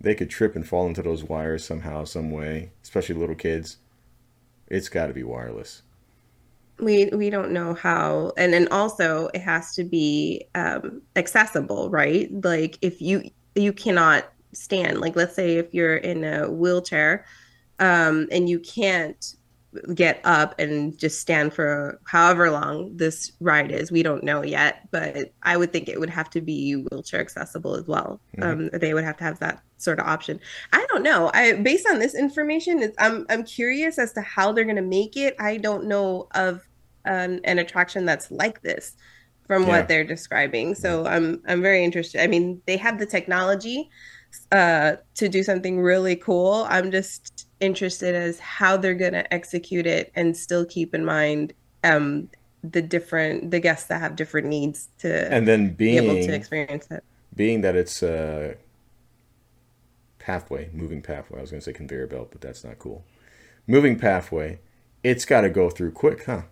They 0.00 0.14
could 0.14 0.30
trip 0.30 0.54
and 0.56 0.66
fall 0.66 0.86
into 0.86 1.02
those 1.02 1.24
wires 1.24 1.64
somehow, 1.64 2.04
some 2.04 2.30
way. 2.30 2.72
Especially 2.82 3.14
little 3.14 3.34
kids. 3.34 3.78
It's 4.68 4.88
got 4.88 5.06
to 5.08 5.14
be 5.14 5.22
wireless. 5.22 5.82
we 6.78 7.06
we 7.06 7.30
don't 7.30 7.52
know 7.52 7.72
how 7.74 8.32
and 8.36 8.52
then 8.52 8.68
also 8.70 9.28
it 9.32 9.40
has 9.40 9.74
to 9.74 9.82
be 9.84 10.44
um 10.54 11.00
accessible 11.16 11.88
right 11.90 12.28
like 12.44 12.78
if 12.82 13.00
you 13.00 13.22
you 13.54 13.72
cannot 13.72 14.30
stand 14.52 15.00
like 15.00 15.16
let's 15.16 15.34
say 15.34 15.56
if 15.56 15.72
you're 15.72 15.96
in 15.96 16.22
a 16.24 16.50
wheelchair 16.50 17.24
um 17.78 18.26
and 18.30 18.48
you 18.48 18.58
can't 18.60 19.24
get 19.94 20.20
up 20.24 20.54
and 20.58 20.96
just 20.98 21.20
stand 21.20 21.52
for 21.52 22.00
however 22.06 22.50
long 22.50 22.96
this 22.96 23.32
ride 23.40 23.70
is. 23.70 23.92
We 23.92 24.02
don't 24.02 24.24
know 24.24 24.42
yet 24.42 24.88
but 24.90 25.32
i 25.42 25.56
would 25.56 25.70
think 25.72 25.88
it 25.88 26.00
would 26.00 26.08
have 26.10 26.30
to 26.30 26.40
be 26.40 26.74
wheelchair 26.74 27.20
accessible 27.20 27.74
as 27.74 27.86
well. 27.86 28.20
Um 28.40 28.70
they 28.72 28.94
would 28.94 29.04
have 29.04 29.18
to 29.18 29.24
have 29.24 29.38
that 29.40 29.60
sort 29.76 29.98
of 30.00 30.06
option. 30.06 30.40
I 30.72 30.86
don't 30.90 31.02
know. 31.02 31.30
I 31.34 31.52
based 31.54 31.86
on 31.90 31.98
this 31.98 32.14
information 32.14 32.80
it's, 32.82 32.96
i'm 32.98 33.26
i'm 33.28 33.44
curious 33.44 33.98
as 33.98 34.12
to 34.14 34.22
how 34.22 34.52
they're 34.52 34.64
going 34.64 34.76
to 34.76 34.82
make 34.82 35.16
it. 35.16 35.34
I 35.38 35.58
don't 35.58 35.84
know 35.86 36.28
of 36.34 36.62
an, 37.04 37.40
an 37.44 37.58
attraction 37.58 38.04
that's 38.06 38.30
like 38.30 38.62
this 38.62 38.94
from 39.46 39.62
Yeah. 39.62 39.68
what 39.68 39.88
they're 39.88 40.04
describing. 40.04 40.74
So 40.74 41.04
i'm 41.06 41.42
i'm 41.46 41.60
very 41.60 41.84
interested. 41.84 42.22
I 42.22 42.28
mean 42.28 42.62
they 42.66 42.78
have 42.78 42.98
the 42.98 43.06
technology 43.06 43.90
uh 44.52 44.96
to 45.16 45.28
do 45.28 45.42
something 45.42 45.80
really 45.80 46.16
cool. 46.16 46.66
I'm 46.70 46.90
just 46.90 47.45
interested 47.60 48.14
as 48.14 48.38
how 48.38 48.76
they're 48.76 48.94
going 48.94 49.12
to 49.12 49.32
execute 49.32 49.86
it 49.86 50.12
and 50.14 50.36
still 50.36 50.64
keep 50.64 50.94
in 50.94 51.04
mind 51.04 51.52
um 51.84 52.28
the 52.62 52.82
different 52.82 53.50
the 53.50 53.60
guests 53.60 53.86
that 53.88 54.00
have 54.00 54.16
different 54.16 54.46
needs 54.46 54.88
to 54.98 55.32
And 55.32 55.46
then 55.46 55.74
be 55.74 55.96
able 55.96 56.14
to 56.14 56.34
experience 56.34 56.88
it 56.90 57.02
being 57.34 57.60
that 57.60 57.76
it's 57.76 58.02
a 58.02 58.56
pathway, 60.18 60.70
moving 60.72 61.02
pathway. 61.02 61.38
I 61.38 61.42
was 61.42 61.50
going 61.50 61.60
to 61.60 61.64
say 61.64 61.72
conveyor 61.72 62.06
belt, 62.08 62.28
but 62.32 62.40
that's 62.40 62.64
not 62.64 62.78
cool. 62.78 63.04
Moving 63.66 63.98
pathway, 63.98 64.58
it's 65.04 65.24
got 65.24 65.42
to 65.42 65.50
go 65.50 65.70
through 65.70 65.92
quick, 65.92 66.24
huh? 66.24 66.42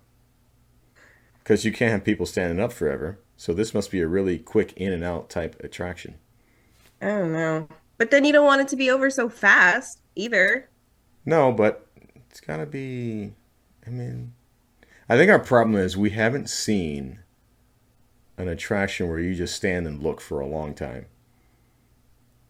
Because 1.39 1.65
you 1.65 1.73
can't 1.73 1.91
have 1.91 2.05
people 2.05 2.27
standing 2.27 2.61
up 2.63 2.73
forever. 2.73 3.19
So 3.37 3.53
this 3.53 3.75
must 3.75 3.91
be 3.91 4.01
a 4.01 4.07
really 4.07 4.39
quick 4.39 4.73
in 4.77 4.93
and 4.93 5.03
out 5.03 5.29
type 5.29 5.61
attraction. 5.63 6.15
i 7.03 7.07
don't 7.07 7.33
know 7.33 7.69
but 7.99 8.11
then 8.11 8.25
you 8.25 8.33
don't 8.33 8.47
want 8.47 8.61
it 8.61 8.69
to 8.69 8.77
be 8.77 8.91
over 8.91 9.11
so 9.11 9.29
fast 9.29 10.01
either 10.15 10.69
No, 11.25 11.53
but 11.53 11.87
it's 12.31 12.41
got 12.41 12.59
to 12.59 12.67
be. 12.67 13.33
I 13.87 13.91
mean, 13.91 14.35
I 15.09 15.17
think 15.17 15.31
our 15.31 15.39
problem 15.39 15.77
is 15.77 15.97
we 15.97 16.11
haven't 16.11 16.49
seen 16.49 17.21
an 18.37 18.49
attraction 18.49 19.09
where 19.09 19.19
you 19.19 19.35
just 19.35 19.55
stand 19.55 19.87
and 19.87 20.03
look 20.03 20.21
for 20.21 20.41
a 20.41 20.47
long 20.47 20.75
time. 20.75 21.07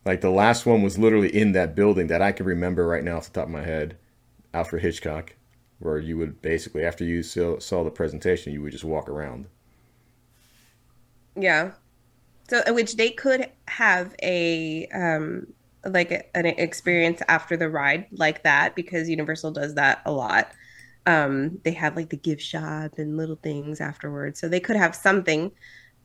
Like 0.05 0.21
the 0.21 0.31
last 0.31 0.67
one 0.67 0.83
was 0.83 0.99
literally 0.99 1.35
in 1.35 1.53
that 1.53 1.75
building 1.75 2.09
that 2.09 2.23
I 2.23 2.33
can 2.33 2.47
remember 2.47 2.87
right 2.87 3.03
now 3.03 3.17
off 3.17 3.27
the 3.27 3.33
top 3.41 3.47
of 3.47 3.53
my 3.53 3.65
head, 3.65 3.97
Alfred 4.53 4.83
Hitchcock, 4.83 5.35
where 5.79 5.99
you 5.99 6.19
would 6.19 6.43
basically, 6.43 6.85
after 6.85 7.05
you 7.05 7.23
saw, 7.23 7.59
saw 7.59 7.85
the 7.85 7.91
presentation, 7.91 8.53
you 8.53 8.63
would 8.63 8.73
just 8.73 8.85
walk 8.85 9.09
around. 9.09 9.47
Yeah. 11.37 11.73
So, 12.49 12.63
uh, 12.67 12.75
which 12.75 12.97
they 12.97 13.11
could 13.11 13.51
have 13.67 14.15
a 14.23 14.87
um 14.89 15.54
like 15.87 16.11
an 16.35 16.47
experience 16.47 17.23
after 17.29 17.57
the 17.57 17.69
ride 17.69 18.07
like 18.13 18.43
that 18.45 18.75
because 18.77 19.09
Universal 19.09 19.53
does 19.53 19.75
that 19.75 20.01
a 20.07 20.13
lot. 20.13 20.53
Um, 21.07 21.61
they 21.65 21.73
have 21.73 21.97
like 21.97 22.11
the 22.11 22.17
gift 22.17 22.43
shop 22.43 22.93
and 22.99 23.17
little 23.17 23.37
things 23.37 23.81
afterwards, 23.81 24.41
so 24.41 24.49
they 24.49 24.61
could 24.61 24.77
have 24.77 24.97
something. 24.97 25.53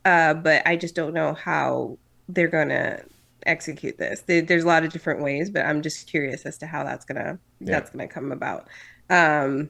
Uh, 0.05 0.33
but 0.35 0.65
I 0.67 0.75
just 0.77 0.95
don't 0.95 1.13
know 1.13 1.33
how 1.33 1.99
they're 2.27 2.47
gonna 2.49 3.03
execute 3.45 3.97
this. 3.97 4.23
There, 4.27 4.41
there's 4.41 4.63
a 4.63 4.67
lot 4.67 4.83
of 4.85 4.91
different 4.93 5.21
ways, 5.23 5.49
but 5.51 5.65
I'm 5.65 5.81
just 5.81 6.09
curious 6.09 6.45
as 6.45 6.57
to 6.59 6.67
how 6.67 6.83
that's 6.83 7.05
gonna 7.05 7.39
Yeah. 7.59 7.69
that's 7.69 7.91
gonna 7.91 8.07
come 8.09 8.31
about. 8.31 8.69
Um, 9.09 9.69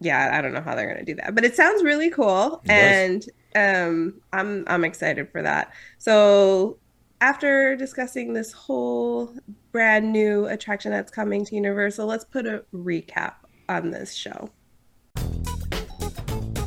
yeah, 0.00 0.30
I 0.36 0.42
don't 0.42 0.52
know 0.52 0.60
how 0.60 0.74
they're 0.74 0.88
gonna 0.92 1.04
do 1.04 1.14
that, 1.16 1.34
but 1.34 1.44
it 1.44 1.56
sounds 1.56 1.82
really 1.82 2.10
cool, 2.10 2.62
It 2.64 2.68
and 2.68 3.24
um, 3.54 4.20
I'm 4.32 4.64
I'm 4.68 4.84
excited 4.84 5.30
for 5.32 5.42
that. 5.42 5.72
So 5.98 6.78
after 7.20 7.76
discussing 7.76 8.32
this 8.32 8.52
whole 8.52 9.32
brand 9.72 10.12
new 10.12 10.46
attraction 10.46 10.90
that's 10.90 11.10
coming 11.10 11.44
to 11.44 11.54
Universal, 11.54 12.06
let's 12.06 12.24
put 12.24 12.46
a 12.46 12.64
recap 12.74 13.34
on 13.68 13.90
this 13.90 14.14
show. 14.14 14.50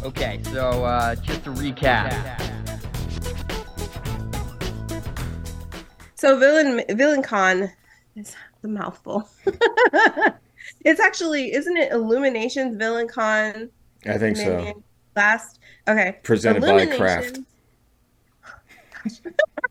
Okay, 0.04 0.40
so 0.44 0.84
uh, 0.84 1.16
just 1.16 1.44
to 1.44 1.52
recap. 1.52 2.12
So 6.16 6.38
villain 6.38 6.84
villain 6.90 7.24
con 7.24 7.72
is 8.16 8.36
the 8.62 8.68
mouthful. 8.68 9.30
it's 10.86 11.00
actually 11.00 11.54
isn't 11.54 11.78
it 11.78 11.92
Illuminations 11.92 12.76
villain 12.76 13.08
con 13.08 13.70
I 14.06 14.18
think 14.18 14.38
so. 14.38 14.58
Minion 14.58 14.84
Blast 15.14 15.60
okay 15.88 16.18
Presented 16.24 16.62
by 16.62 16.86
Kraft. 16.98 17.40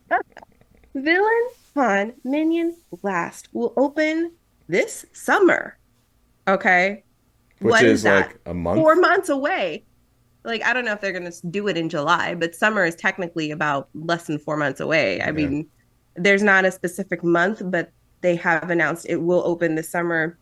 Villain 1.03 1.49
con 1.75 2.13
Minion 2.25 2.77
Blast 3.03 3.49
will 3.53 3.73
open 3.77 4.33
this 4.69 5.07
summer. 5.13 5.79
Okay, 6.47 7.05
Which 7.61 7.73
What 7.73 7.85
is 7.85 8.03
that? 8.05 8.27
like 8.29 8.39
a 8.47 8.55
month. 8.55 8.81
four 8.81 8.95
months 8.97 9.29
away. 9.29 9.85
Like 10.45 10.63
I 10.65 10.73
don't 10.73 10.85
know 10.85 10.93
if 10.93 11.01
they're 11.01 11.13
gonna 11.13 11.33
do 11.51 11.69
it 11.69 11.77
in 11.77 11.89
July, 11.89 12.35
but 12.35 12.55
summer 12.55 12.85
is 12.85 12.95
technically 12.95 13.51
about 13.51 13.89
less 13.95 14.27
than 14.27 14.39
four 14.39 14.57
months 14.57 14.81
away. 14.81 15.21
I 15.21 15.27
Yeah. 15.27 15.31
mean, 15.33 15.67
there's 16.15 16.43
not 16.43 16.65
a 16.65 16.71
specific 16.71 17.23
month, 17.23 17.63
but 17.65 17.91
they 18.23 18.35
have 18.37 18.71
announced 18.71 19.07
it 19.09 19.17
will 19.17 19.43
open 19.45 19.75
this 19.75 19.89
summer 19.89 20.39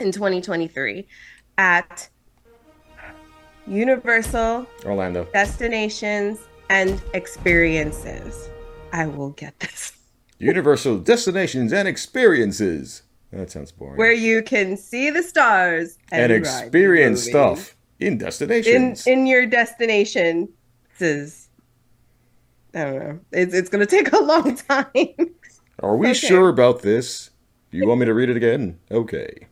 in 0.00 0.12
2023 0.12 1.06
at 1.58 2.08
Universal 3.66 4.66
Orlando. 4.84 5.26
Destinations 5.32 6.38
and 6.70 7.00
Experiences. 7.14 8.48
I 8.92 9.06
will 9.06 9.30
get 9.30 9.58
this. 9.60 9.92
Universal 10.38 10.98
destinations 10.98 11.72
and 11.72 11.88
experiences. 11.88 13.02
That 13.32 13.50
sounds 13.50 13.72
boring. 13.72 13.96
Where 13.96 14.12
you 14.12 14.42
can 14.42 14.76
see 14.76 15.10
the 15.10 15.22
stars 15.22 15.98
and 16.12 16.30
the 16.30 16.36
experience 16.36 17.22
stuff 17.22 17.76
in 17.98 18.08
in 18.14 18.18
destinations. 18.18 19.06
in 19.06 19.26
your 19.26 19.46
destination 19.46 20.48
is 21.00 21.48
I 22.74 22.84
don't 22.84 22.98
know. 22.98 23.20
It's 23.32 23.54
it's 23.54 23.68
gonna 23.68 23.86
take 23.86 24.12
a 24.12 24.18
long 24.22 24.56
time. 24.56 24.86
Are 25.80 25.96
we 25.96 26.10
okay. 26.10 26.14
sure 26.14 26.48
about 26.48 26.82
this? 26.82 27.30
You 27.70 27.86
want 27.86 28.00
me 28.00 28.06
to 28.06 28.14
read 28.14 28.30
it 28.30 28.36
again? 28.36 28.78
Okay. 28.90 29.48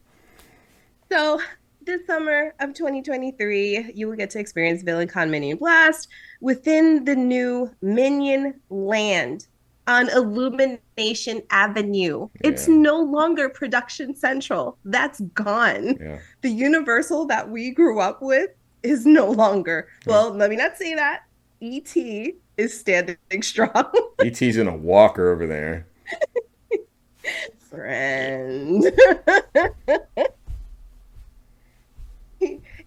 so 1.10 1.40
this 1.84 2.06
summer 2.06 2.54
of 2.60 2.74
2023, 2.74 3.92
you 3.94 4.08
will 4.08 4.16
get 4.16 4.30
to 4.30 4.38
experience 4.38 4.82
Villain 4.82 5.08
Con 5.08 5.30
Minion 5.30 5.58
Blast 5.58 6.08
within 6.40 7.04
the 7.04 7.14
new 7.14 7.70
Minion 7.82 8.60
Land 8.70 9.46
on 9.86 10.08
Illumination 10.10 11.42
Avenue. 11.50 12.28
It's 12.42 12.68
no 12.68 13.00
longer 13.00 13.48
Production 13.48 14.14
Central. 14.14 14.78
That's 14.84 15.20
gone. 15.34 15.98
Yeah. 16.00 16.18
The 16.40 16.50
Universal 16.50 17.26
that 17.26 17.50
we 17.50 17.70
grew 17.70 18.00
up 18.00 18.22
with 18.22 18.50
is 18.82 19.04
no 19.04 19.30
longer. 19.30 19.88
Well, 20.06 20.30
let 20.30 20.50
me 20.50 20.56
not 20.56 20.76
say 20.76 20.94
that. 20.94 21.24
ET 21.60 21.96
is 22.56 22.78
standing 22.78 23.16
strong. 23.42 23.90
ET's 24.20 24.56
in 24.56 24.68
a 24.68 24.76
walker 24.76 25.32
over 25.32 25.46
there. 25.46 25.86
friend. 27.74 28.84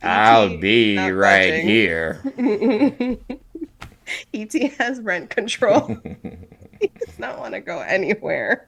I'll 0.02 0.58
be 0.58 0.98
right 0.98 1.52
budging. 1.52 1.68
here. 1.68 3.18
ET 4.34 4.54
has 4.74 5.00
rent 5.02 5.30
control. 5.30 5.98
he 6.82 6.88
does 7.00 7.20
not 7.20 7.40
want 7.40 7.54
to 7.54 7.62
go 7.62 7.80
anywhere. 7.80 8.68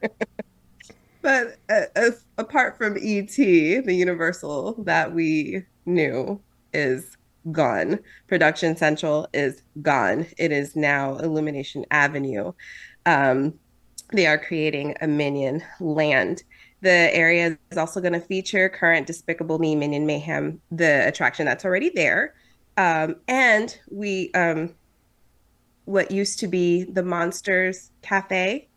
but 1.22 1.58
uh, 1.70 1.82
as, 1.96 2.26
apart 2.38 2.78
from 2.78 2.98
ET, 2.98 3.36
the 3.36 3.94
Universal 3.94 4.84
that 4.84 5.13
we 5.13 5.63
knew 5.86 6.42
is 6.74 7.18
gone. 7.52 8.00
Production 8.28 8.76
Central 8.76 9.28
is 9.34 9.63
gone. 9.82 10.28
It 10.38 10.52
is 10.52 10.76
now 10.76 11.18
Illumination 11.18 11.86
Avenue. 11.92 12.54
Um, 13.06 13.54
they 14.12 14.28
are 14.28 14.38
creating 14.38 14.96
a 15.02 15.08
Minion 15.08 15.63
land. 15.80 16.44
The 16.82 17.13
area 17.13 17.58
is 17.72 17.78
also 17.78 18.00
going 18.00 18.13
to 18.13 18.22
feature 18.22 18.70
current 18.70 19.06
Despicable 19.06 19.60
Me 19.60 19.76
Minion 19.76 20.06
Mayhem, 20.06 20.62
the 20.72 21.08
attraction 21.08 21.46
that's 21.46 21.65
already 21.65 21.89
there. 21.89 22.34
Um, 22.78 23.18
and 23.28 23.78
we, 23.92 24.32
um, 24.34 24.76
what 25.86 26.12
used 26.12 26.39
to 26.39 26.48
be 26.48 26.86
the 26.86 27.04
Monsters 27.04 27.92
Cafe 28.02 28.70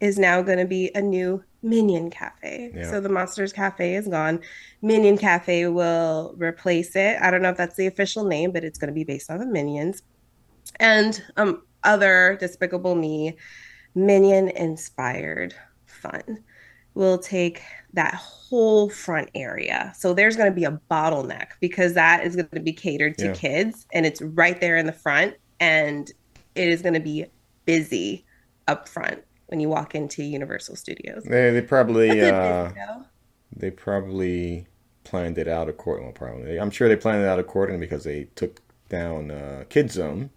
is 0.00 0.18
now 0.18 0.42
going 0.42 0.58
to 0.58 0.66
be 0.66 0.90
a 0.94 1.00
new 1.00 1.42
Minion 1.62 2.10
Cafe. 2.10 2.70
Yeah. 2.74 2.90
So 2.90 3.00
the 3.00 3.08
Monsters 3.08 3.52
Cafe 3.52 3.96
is 3.96 4.06
gone. 4.06 4.40
Minion 4.82 5.18
Cafe 5.18 5.66
will 5.68 6.34
replace 6.36 6.94
it. 6.94 7.18
I 7.20 7.30
don't 7.30 7.42
know 7.42 7.48
if 7.48 7.56
that's 7.56 7.76
the 7.76 7.86
official 7.86 8.24
name, 8.24 8.52
but 8.52 8.62
it's 8.62 8.78
going 8.78 8.88
to 8.88 8.94
be 8.94 9.04
based 9.04 9.30
on 9.30 9.38
the 9.38 9.46
Minions. 9.46 10.02
And 10.78 11.20
um, 11.36 11.62
other 11.82 12.36
Despicable 12.38 12.94
Me 12.94 13.36
Minion 13.94 14.50
inspired 14.50 15.54
fun 15.86 16.44
will 16.94 17.18
take 17.18 17.62
that 17.92 18.14
whole 18.14 18.88
front 18.88 19.30
area. 19.34 19.92
So 19.96 20.14
there's 20.14 20.36
going 20.36 20.50
to 20.50 20.54
be 20.54 20.64
a 20.64 20.80
bottleneck 20.90 21.48
because 21.60 21.94
that 21.94 22.24
is 22.24 22.36
going 22.36 22.48
to 22.54 22.60
be 22.60 22.72
catered 22.72 23.18
to 23.18 23.26
Yeah. 23.26 23.32
kids 23.32 23.86
and 23.92 24.06
it's 24.06 24.22
right 24.22 24.60
there 24.60 24.76
in 24.76 24.86
the 24.86 24.92
front 24.92 25.34
and 25.60 26.10
it 26.54 26.68
is 26.68 26.82
going 26.82 26.94
to 26.94 27.00
be 27.00 27.26
busy 27.66 28.24
up 28.68 28.88
front 28.88 29.22
when 29.46 29.60
you 29.60 29.68
walk 29.68 29.94
into 29.94 30.22
Universal 30.22 30.76
Studios. 30.76 31.24
They, 31.24 31.50
they 31.50 31.62
probably 31.62 32.20
uh, 32.30 32.70
they 33.54 33.70
probably 33.70 34.66
planned 35.04 35.38
it 35.38 35.48
out 35.48 35.68
accordingly. 35.68 36.12
Well, 36.12 36.30
probably 36.30 36.58
I'm 36.58 36.70
sure 36.70 36.88
they 36.88 36.96
planned 36.96 37.22
it 37.22 37.28
out 37.28 37.38
accordingly 37.38 37.80
because 37.86 38.04
they 38.04 38.24
took 38.36 38.60
down 38.88 39.30
uh, 39.30 39.64
Kid 39.68 39.90
Zone, 39.90 40.30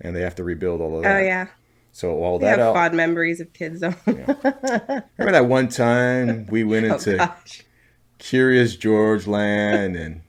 and 0.00 0.14
they 0.14 0.20
have 0.22 0.34
to 0.36 0.44
rebuild 0.44 0.80
all 0.80 0.96
of 0.96 1.02
that. 1.02 1.16
Oh 1.16 1.20
yeah, 1.20 1.46
So 1.92 2.10
all 2.22 2.38
we 2.38 2.44
that 2.44 2.58
have 2.58 2.68
out. 2.68 2.74
fond 2.74 2.94
memories 2.96 3.40
of 3.40 3.52
Kids 3.52 3.80
Zone. 3.80 3.94
Remember 4.06 5.04
that 5.18 5.46
one 5.46 5.68
time 5.68 6.46
we 6.50 6.64
went 6.64 6.86
oh 6.90 6.94
into 6.94 7.16
gosh, 7.18 7.62
Curious 8.18 8.76
George 8.76 9.26
Land 9.26 9.96
and 9.96 10.22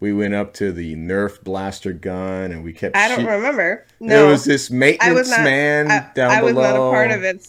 we 0.00 0.12
went 0.12 0.34
up 0.34 0.54
to 0.54 0.72
the 0.72 0.94
Nerf 0.96 1.42
blaster 1.42 1.92
gun 1.92 2.52
and 2.52 2.64
we 2.64 2.72
kept. 2.72 2.96
I 2.96 3.08
don't 3.08 3.20
shoot- 3.20 3.28
remember. 3.28 3.86
There 4.00 4.26
was 4.26 4.44
this 4.44 4.70
maintenance 4.70 5.14
was 5.18 5.30
not. 5.30 5.40
man 5.44 5.90
I, 5.90 6.10
down 6.14 6.30
I 6.30 6.42
was 6.42 6.52
below. 6.54 6.62
not 6.62 6.76
a 6.76 6.90
part 6.90 7.10
of 7.10 7.22
it. 7.22 7.46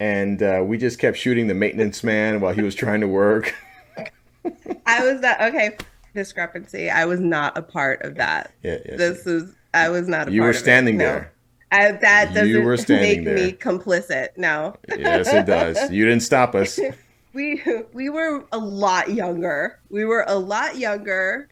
and 0.00 0.42
uh, 0.42 0.62
we 0.64 0.78
just 0.78 0.98
kept 0.98 1.16
shooting 1.18 1.46
the 1.46 1.54
maintenance 1.54 2.02
man 2.04 2.40
while 2.40 2.54
he 2.54 2.62
was 2.62 2.74
trying 2.74 3.00
to 3.02 3.08
work. 3.08 3.54
I 4.86 5.04
was 5.04 5.20
not 5.20 5.40
okay. 5.40 5.76
Discrepancy. 6.14 6.90
I 6.90 7.04
was 7.06 7.20
not 7.20 7.56
a 7.58 7.62
part 7.62 8.02
of 8.02 8.14
that. 8.16 8.52
yeah, 8.62 8.78
yeah. 8.86 8.96
This 8.96 9.26
is. 9.26 9.54
I 9.72 9.88
was 9.88 10.06
not 10.08 10.28
a 10.28 10.32
you 10.32 10.40
part 10.40 10.54
were 10.54 10.58
standing 10.58 10.96
No. 10.98 11.24
There. 11.70 11.88
I, 11.88 11.92
that 11.92 12.34
doesn't 12.34 12.64
were 12.64 12.76
standing 12.76 13.24
make 13.24 13.34
me 13.34 13.52
complicit. 13.52 14.28
No, 14.36 14.76
Yes, 14.96 15.28
it 15.28 15.46
does. 15.46 15.90
You 15.90 16.04
didn't 16.04 16.22
stop 16.22 16.54
us. 16.54 16.78
we 17.32 17.62
we 17.92 18.08
were 18.08 18.44
a 18.52 18.58
lot 18.58 19.10
younger. 19.10 19.80
We 19.90 20.04
were 20.04 20.24
a 20.26 20.38
lot 20.38 20.76
younger. 20.76 21.48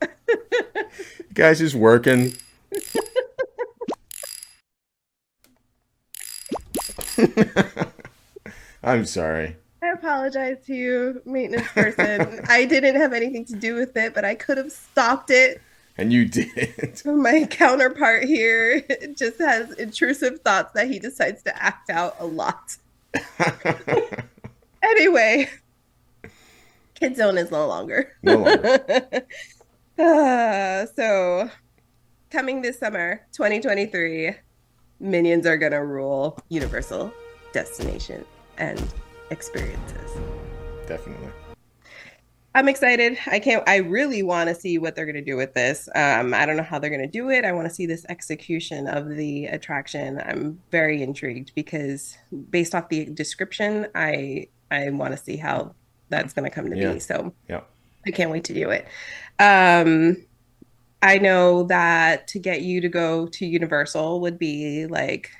guys 1.34 1.58
just 1.58 1.74
working. 1.74 2.34
I'm 8.82 9.04
sorry. 9.06 9.56
I 9.82 9.88
apologize 9.90 10.58
to 10.66 10.74
you, 10.74 11.22
maintenance 11.24 11.68
person. 11.68 12.40
I 12.48 12.64
didn't 12.64 12.96
have 12.96 13.12
anything 13.12 13.44
to 13.46 13.54
do 13.54 13.74
with 13.74 13.96
it, 13.96 14.14
but 14.14 14.24
I 14.24 14.34
could 14.34 14.58
have 14.58 14.72
stopped 14.72 15.30
it. 15.30 15.60
And 15.98 16.12
you 16.12 16.26
did. 16.26 17.00
My 17.04 17.46
counterpart 17.46 18.24
here 18.24 18.82
just 19.16 19.38
has 19.38 19.72
intrusive 19.72 20.40
thoughts 20.40 20.72
that 20.74 20.88
he 20.88 20.98
decides 20.98 21.42
to 21.44 21.62
act 21.62 21.90
out 21.90 22.16
a 22.18 22.26
lot. 22.26 22.76
Anyway, 24.82 25.48
Kid 26.94 27.16
Zone 27.16 27.38
is 27.38 27.50
no 27.50 27.66
longer. 27.66 28.12
no 28.22 28.36
longer. 28.36 29.26
Uh, 29.98 30.86
so, 30.94 31.50
coming 32.30 32.62
this 32.62 32.78
summer, 32.78 33.26
2023, 33.32 34.32
Minions 35.00 35.44
are 35.46 35.56
gonna 35.56 35.84
rule 35.84 36.38
Universal 36.50 37.12
destination 37.52 38.24
and 38.58 38.80
experiences. 39.30 40.10
Definitely. 40.86 41.32
I'm 42.56 42.70
excited. 42.70 43.18
I 43.26 43.38
can't. 43.38 43.62
I 43.68 43.76
really 43.76 44.22
want 44.22 44.48
to 44.48 44.54
see 44.54 44.78
what 44.78 44.96
they're 44.96 45.04
going 45.04 45.16
to 45.16 45.20
do 45.20 45.36
with 45.36 45.52
this. 45.52 45.90
Um, 45.94 46.32
I 46.32 46.46
don't 46.46 46.56
know 46.56 46.62
how 46.62 46.78
they're 46.78 46.88
going 46.88 47.02
to 47.02 47.06
do 47.06 47.28
it. 47.28 47.44
I 47.44 47.52
want 47.52 47.68
to 47.68 47.74
see 47.74 47.84
this 47.84 48.06
execution 48.08 48.86
of 48.88 49.10
the 49.10 49.44
attraction. 49.44 50.18
I'm 50.24 50.58
very 50.70 51.02
intrigued 51.02 51.52
because 51.54 52.16
based 52.48 52.74
off 52.74 52.88
the 52.88 53.04
description, 53.04 53.88
I 53.94 54.48
I 54.70 54.88
want 54.88 55.12
to 55.14 55.18
see 55.22 55.36
how 55.36 55.74
that's 56.08 56.32
going 56.32 56.48
to 56.48 56.54
come 56.54 56.70
to 56.70 56.78
Yeah. 56.78 56.94
be. 56.94 56.98
So 56.98 57.34
Yeah. 57.46 57.60
I 58.06 58.10
can't 58.10 58.30
wait 58.30 58.44
to 58.44 58.54
do 58.54 58.70
it. 58.70 58.86
Um, 59.38 60.24
I 61.02 61.18
know 61.18 61.64
that 61.64 62.26
to 62.28 62.38
get 62.38 62.62
you 62.62 62.80
to 62.80 62.88
go 62.88 63.26
to 63.26 63.44
Universal 63.44 64.22
would 64.22 64.38
be 64.38 64.86
like 64.86 65.30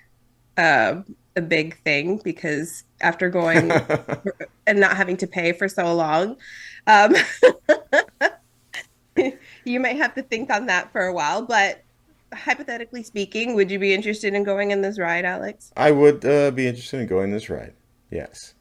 uh, 0.58 0.96
a 1.34 1.40
big 1.40 1.82
thing 1.82 2.20
because 2.22 2.84
after 3.00 3.30
going 3.30 3.72
and 4.66 4.80
not 4.80 4.98
having 4.98 5.16
to 5.18 5.26
pay 5.26 5.52
for 5.52 5.66
so 5.66 5.94
long, 5.94 6.36
um, 6.86 7.14
you 9.64 9.80
might 9.80 9.96
have 9.96 10.14
to 10.14 10.22
think 10.22 10.50
on 10.50 10.66
that 10.66 10.92
for 10.92 11.02
a 11.02 11.12
while. 11.12 11.42
But 11.42 11.82
hypothetically 12.32 13.02
speaking, 13.02 13.54
would 13.54 13.70
you 13.70 13.78
be 13.78 13.94
interested 13.94 14.34
in 14.34 14.44
going 14.44 14.70
in 14.70 14.80
this 14.82 14.98
ride, 14.98 15.24
Alex? 15.24 15.72
I 15.76 15.90
would 15.90 16.24
uh, 16.24 16.50
be 16.50 16.66
interested 16.66 17.00
in 17.00 17.06
going 17.06 17.32
this 17.32 17.48
ride. 17.50 17.74
Yes. 18.10 18.54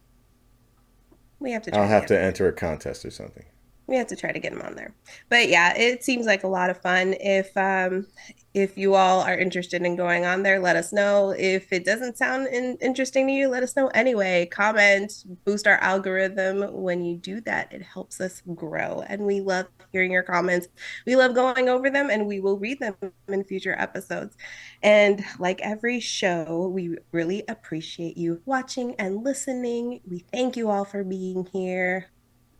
We 1.39 1.51
have 1.51 1.63
to. 1.63 1.75
I'll 1.77 1.87
have 1.87 2.05
to 2.07 2.19
enter 2.19 2.47
a 2.47 2.53
contest 2.53 3.05
or 3.05 3.11
something. 3.11 3.45
We 3.87 3.95
have 3.95 4.07
to 4.07 4.15
try 4.15 4.31
to 4.31 4.39
get 4.39 4.53
him 4.53 4.61
on 4.61 4.75
there. 4.75 4.93
But 5.29 5.49
yeah 5.49 5.75
it 5.75 6.03
seems 6.03 6.25
like 6.25 6.43
a 6.43 6.47
lot 6.47 6.69
of 6.69 6.81
fun. 6.81 7.15
If 7.19 7.55
um 7.57 8.07
if 8.53 8.77
you 8.77 8.95
all 8.95 9.21
are 9.21 9.37
interested 9.37 9.81
in 9.81 9.95
going 9.95 10.25
on 10.25 10.43
there 10.43 10.59
let 10.59 10.75
us 10.75 10.91
know. 10.93 11.31
If 11.37 11.71
it 11.71 11.85
doesn't 11.85 12.17
sound 12.17 12.47
in- 12.47 12.77
interesting 12.81 13.27
to 13.27 13.33
you 13.33 13.49
let 13.49 13.63
us 13.63 13.75
know 13.75 13.87
anyway. 13.89 14.47
Comment 14.47 15.11
boost 15.45 15.67
our 15.67 15.77
algorithm. 15.77 16.73
When 16.73 17.03
you 17.03 17.17
do 17.17 17.41
that 17.41 17.71
it 17.73 17.81
helps 17.81 18.19
us 18.21 18.41
grow. 18.55 19.03
And 19.07 19.25
we 19.25 19.41
love 19.41 19.67
hearing 19.91 20.11
your 20.11 20.23
comments. 20.23 20.67
We 21.05 21.15
love 21.15 21.35
going 21.35 21.69
over 21.69 21.89
them 21.89 22.09
and 22.09 22.27
we 22.27 22.39
will 22.39 22.57
read 22.57 22.79
them 22.79 22.95
in 23.27 23.43
future 23.43 23.75
episodes. 23.77 24.35
And 24.83 25.23
like 25.39 25.61
every 25.61 25.99
show 25.99 26.67
we 26.73 26.97
really 27.11 27.43
appreciate 27.47 28.17
you 28.17 28.41
watching 28.45 28.95
and 28.95 29.23
listening. 29.23 30.01
We 30.09 30.19
thank 30.31 30.57
you 30.57 30.69
all 30.69 30.85
for 30.85 31.03
being 31.03 31.47
here 31.51 32.09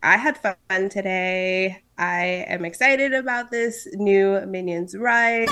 I 0.06 0.18
had 0.18 0.38
fun 0.38 0.90
today. 0.90 1.82
I 1.98 2.46
am 2.48 2.64
excited 2.64 3.16
about 3.16 3.50
this 3.50 3.88
new 3.94 4.40
Minions 4.46 4.96
ride. 4.96 5.50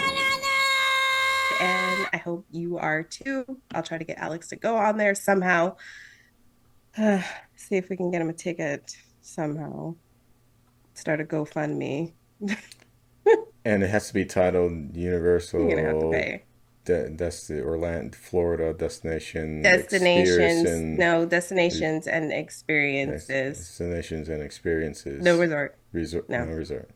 And 1.60 2.08
I 2.14 2.18
hope 2.24 2.46
you 2.52 2.78
are 2.78 3.02
too. 3.02 3.46
I'll 3.74 3.82
try 3.82 3.98
to 3.98 4.04
get 4.04 4.20
Alex 4.20 4.50
to 4.50 4.56
go 4.56 4.78
on 4.78 4.98
there 4.98 5.16
somehow. 5.16 5.78
see 6.96 7.78
if 7.78 7.90
we 7.90 7.98
can 7.98 8.12
get 8.12 8.22
him 8.22 8.30
a 8.30 8.34
ticket 8.34 8.96
somehow. 9.22 9.96
Start 10.94 11.20
a 11.20 11.24
GoFundMe. 11.24 12.14
And 13.66 13.82
it 13.82 13.90
has 13.90 14.10
to 14.10 14.14
be 14.14 14.26
titled 14.26 14.94
Universal. 14.94 15.62
You're 15.62 15.70
gonna 15.70 15.88
have 15.88 16.00
to 16.02 16.12
pay. 16.12 16.44
De- 16.86 17.10
that's 17.12 17.48
the 17.48 17.62
Orlando, 17.64 18.18
Florida 18.18 18.74
destination. 18.74 19.62
Destinations, 19.62 21.00
no 21.00 21.26
destinations 21.26 22.08
and 22.08 22.32
experiences. 22.34 23.58
Destinations 23.58 24.28
and 24.30 24.42
experiences. 24.42 25.24
No 25.24 25.38
resort. 25.40 25.78
resort. 25.94 26.30
no. 26.30 26.46
No. 26.46 26.54
resort. 26.54 26.90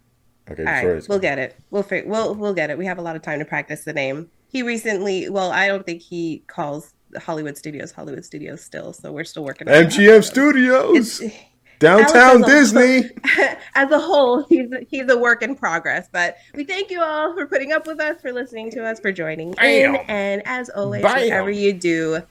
Okay, 0.50 0.64
All 0.64 0.86
right, 0.94 1.10
we'll 1.10 1.20
get 1.20 1.40
it. 1.40 1.58
We'll 1.72 1.86
we'll 2.06 2.36
we'll 2.36 2.54
get 2.54 2.70
it. 2.70 2.78
We 2.78 2.86
have 2.86 2.98
a 2.98 3.02
lot 3.02 3.16
of 3.16 3.22
time 3.22 3.40
to 3.40 3.46
practice 3.46 3.84
the 3.84 3.94
name. 3.94 4.30
He 4.50 4.64
recently, 4.64 5.30
well, 5.30 5.52
I 5.52 5.68
don't 5.68 5.86
think 5.86 6.02
he 6.02 6.44
calls 6.48 6.94
Hollywood 7.18 7.58
Studios 7.58 7.92
Hollywood 7.92 8.24
Studios 8.24 8.62
still, 8.62 8.94
so 8.94 9.12
we're 9.12 9.26
still 9.26 9.44
working. 9.44 9.68
on. 9.68 9.74
MGM 9.74 10.24
Studios, 10.24 11.20
It's- 11.22 11.42
downtown 11.80 12.44
Alex, 12.44 12.48
Disney. 12.48 13.10
As 13.76 13.92
a 13.92 14.00
whole, 14.00 14.44
he's 14.44 14.70
he's 14.90 15.10
a 15.10 15.18
work 15.18 15.42
in 15.44 15.56
progress. 15.56 16.08
But 16.12 16.38
we 16.54 16.64
thank 16.64 16.90
you 16.90 17.02
all 17.02 17.34
for 17.34 17.46
putting 17.46 17.72
up 17.72 17.88
with 17.88 18.00
us, 18.00 18.22
for 18.22 18.32
listening 18.32 18.72
to 18.72 18.86
us, 18.86 19.00
for 19.00 19.12
joining 19.12 19.54
in, 19.56 19.96
and 20.08 20.42
as 20.46 20.70
always, 20.70 21.02
Bam. 21.04 21.14
whatever 21.22 21.52
you 21.52 21.74
do, 21.74 22.22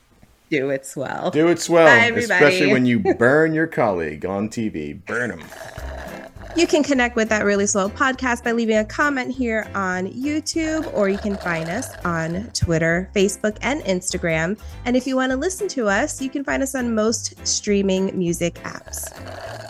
do 0.51 0.71
it 0.71 0.87
swell. 0.87 1.31
Do 1.31 1.49
it 1.49 1.61
swell, 1.61 1.87
Bye, 1.87 2.07
everybody. 2.07 2.45
especially 2.45 2.73
when 2.73 2.87
you 2.87 3.01
burn 3.01 3.53
your 3.53 3.67
colleague 3.67 4.25
on 4.25 4.49
TV. 4.49 5.05
Burn 5.07 5.31
him. 5.31 5.45
You 6.55 6.67
can 6.67 6.83
connect 6.83 7.17
with 7.17 7.29
that 7.31 7.45
really 7.45 7.67
slow 7.67 7.89
podcast 7.89 8.45
by 8.45 8.53
leaving 8.53 8.77
a 8.77 8.85
comment 8.85 9.35
here 9.35 9.69
on 9.75 10.07
YouTube, 10.09 10.93
or 10.95 11.09
you 11.09 11.19
can 11.19 11.37
find 11.37 11.69
us 11.69 11.95
on 12.05 12.51
Twitter, 12.53 13.11
Facebook, 13.15 13.59
and 13.63 13.83
Instagram. 13.83 14.59
And 14.85 14.97
if 14.97 15.07
you 15.07 15.17
want 15.17 15.33
to 15.33 15.37
listen 15.37 15.69
to 15.69 15.89
us, 15.89 16.23
you 16.23 16.31
can 16.31 16.45
find 16.45 16.63
us 16.63 16.75
on 16.75 16.95
most 16.95 17.35
streaming 17.47 18.17
music 18.17 18.55
apps. 18.65 19.66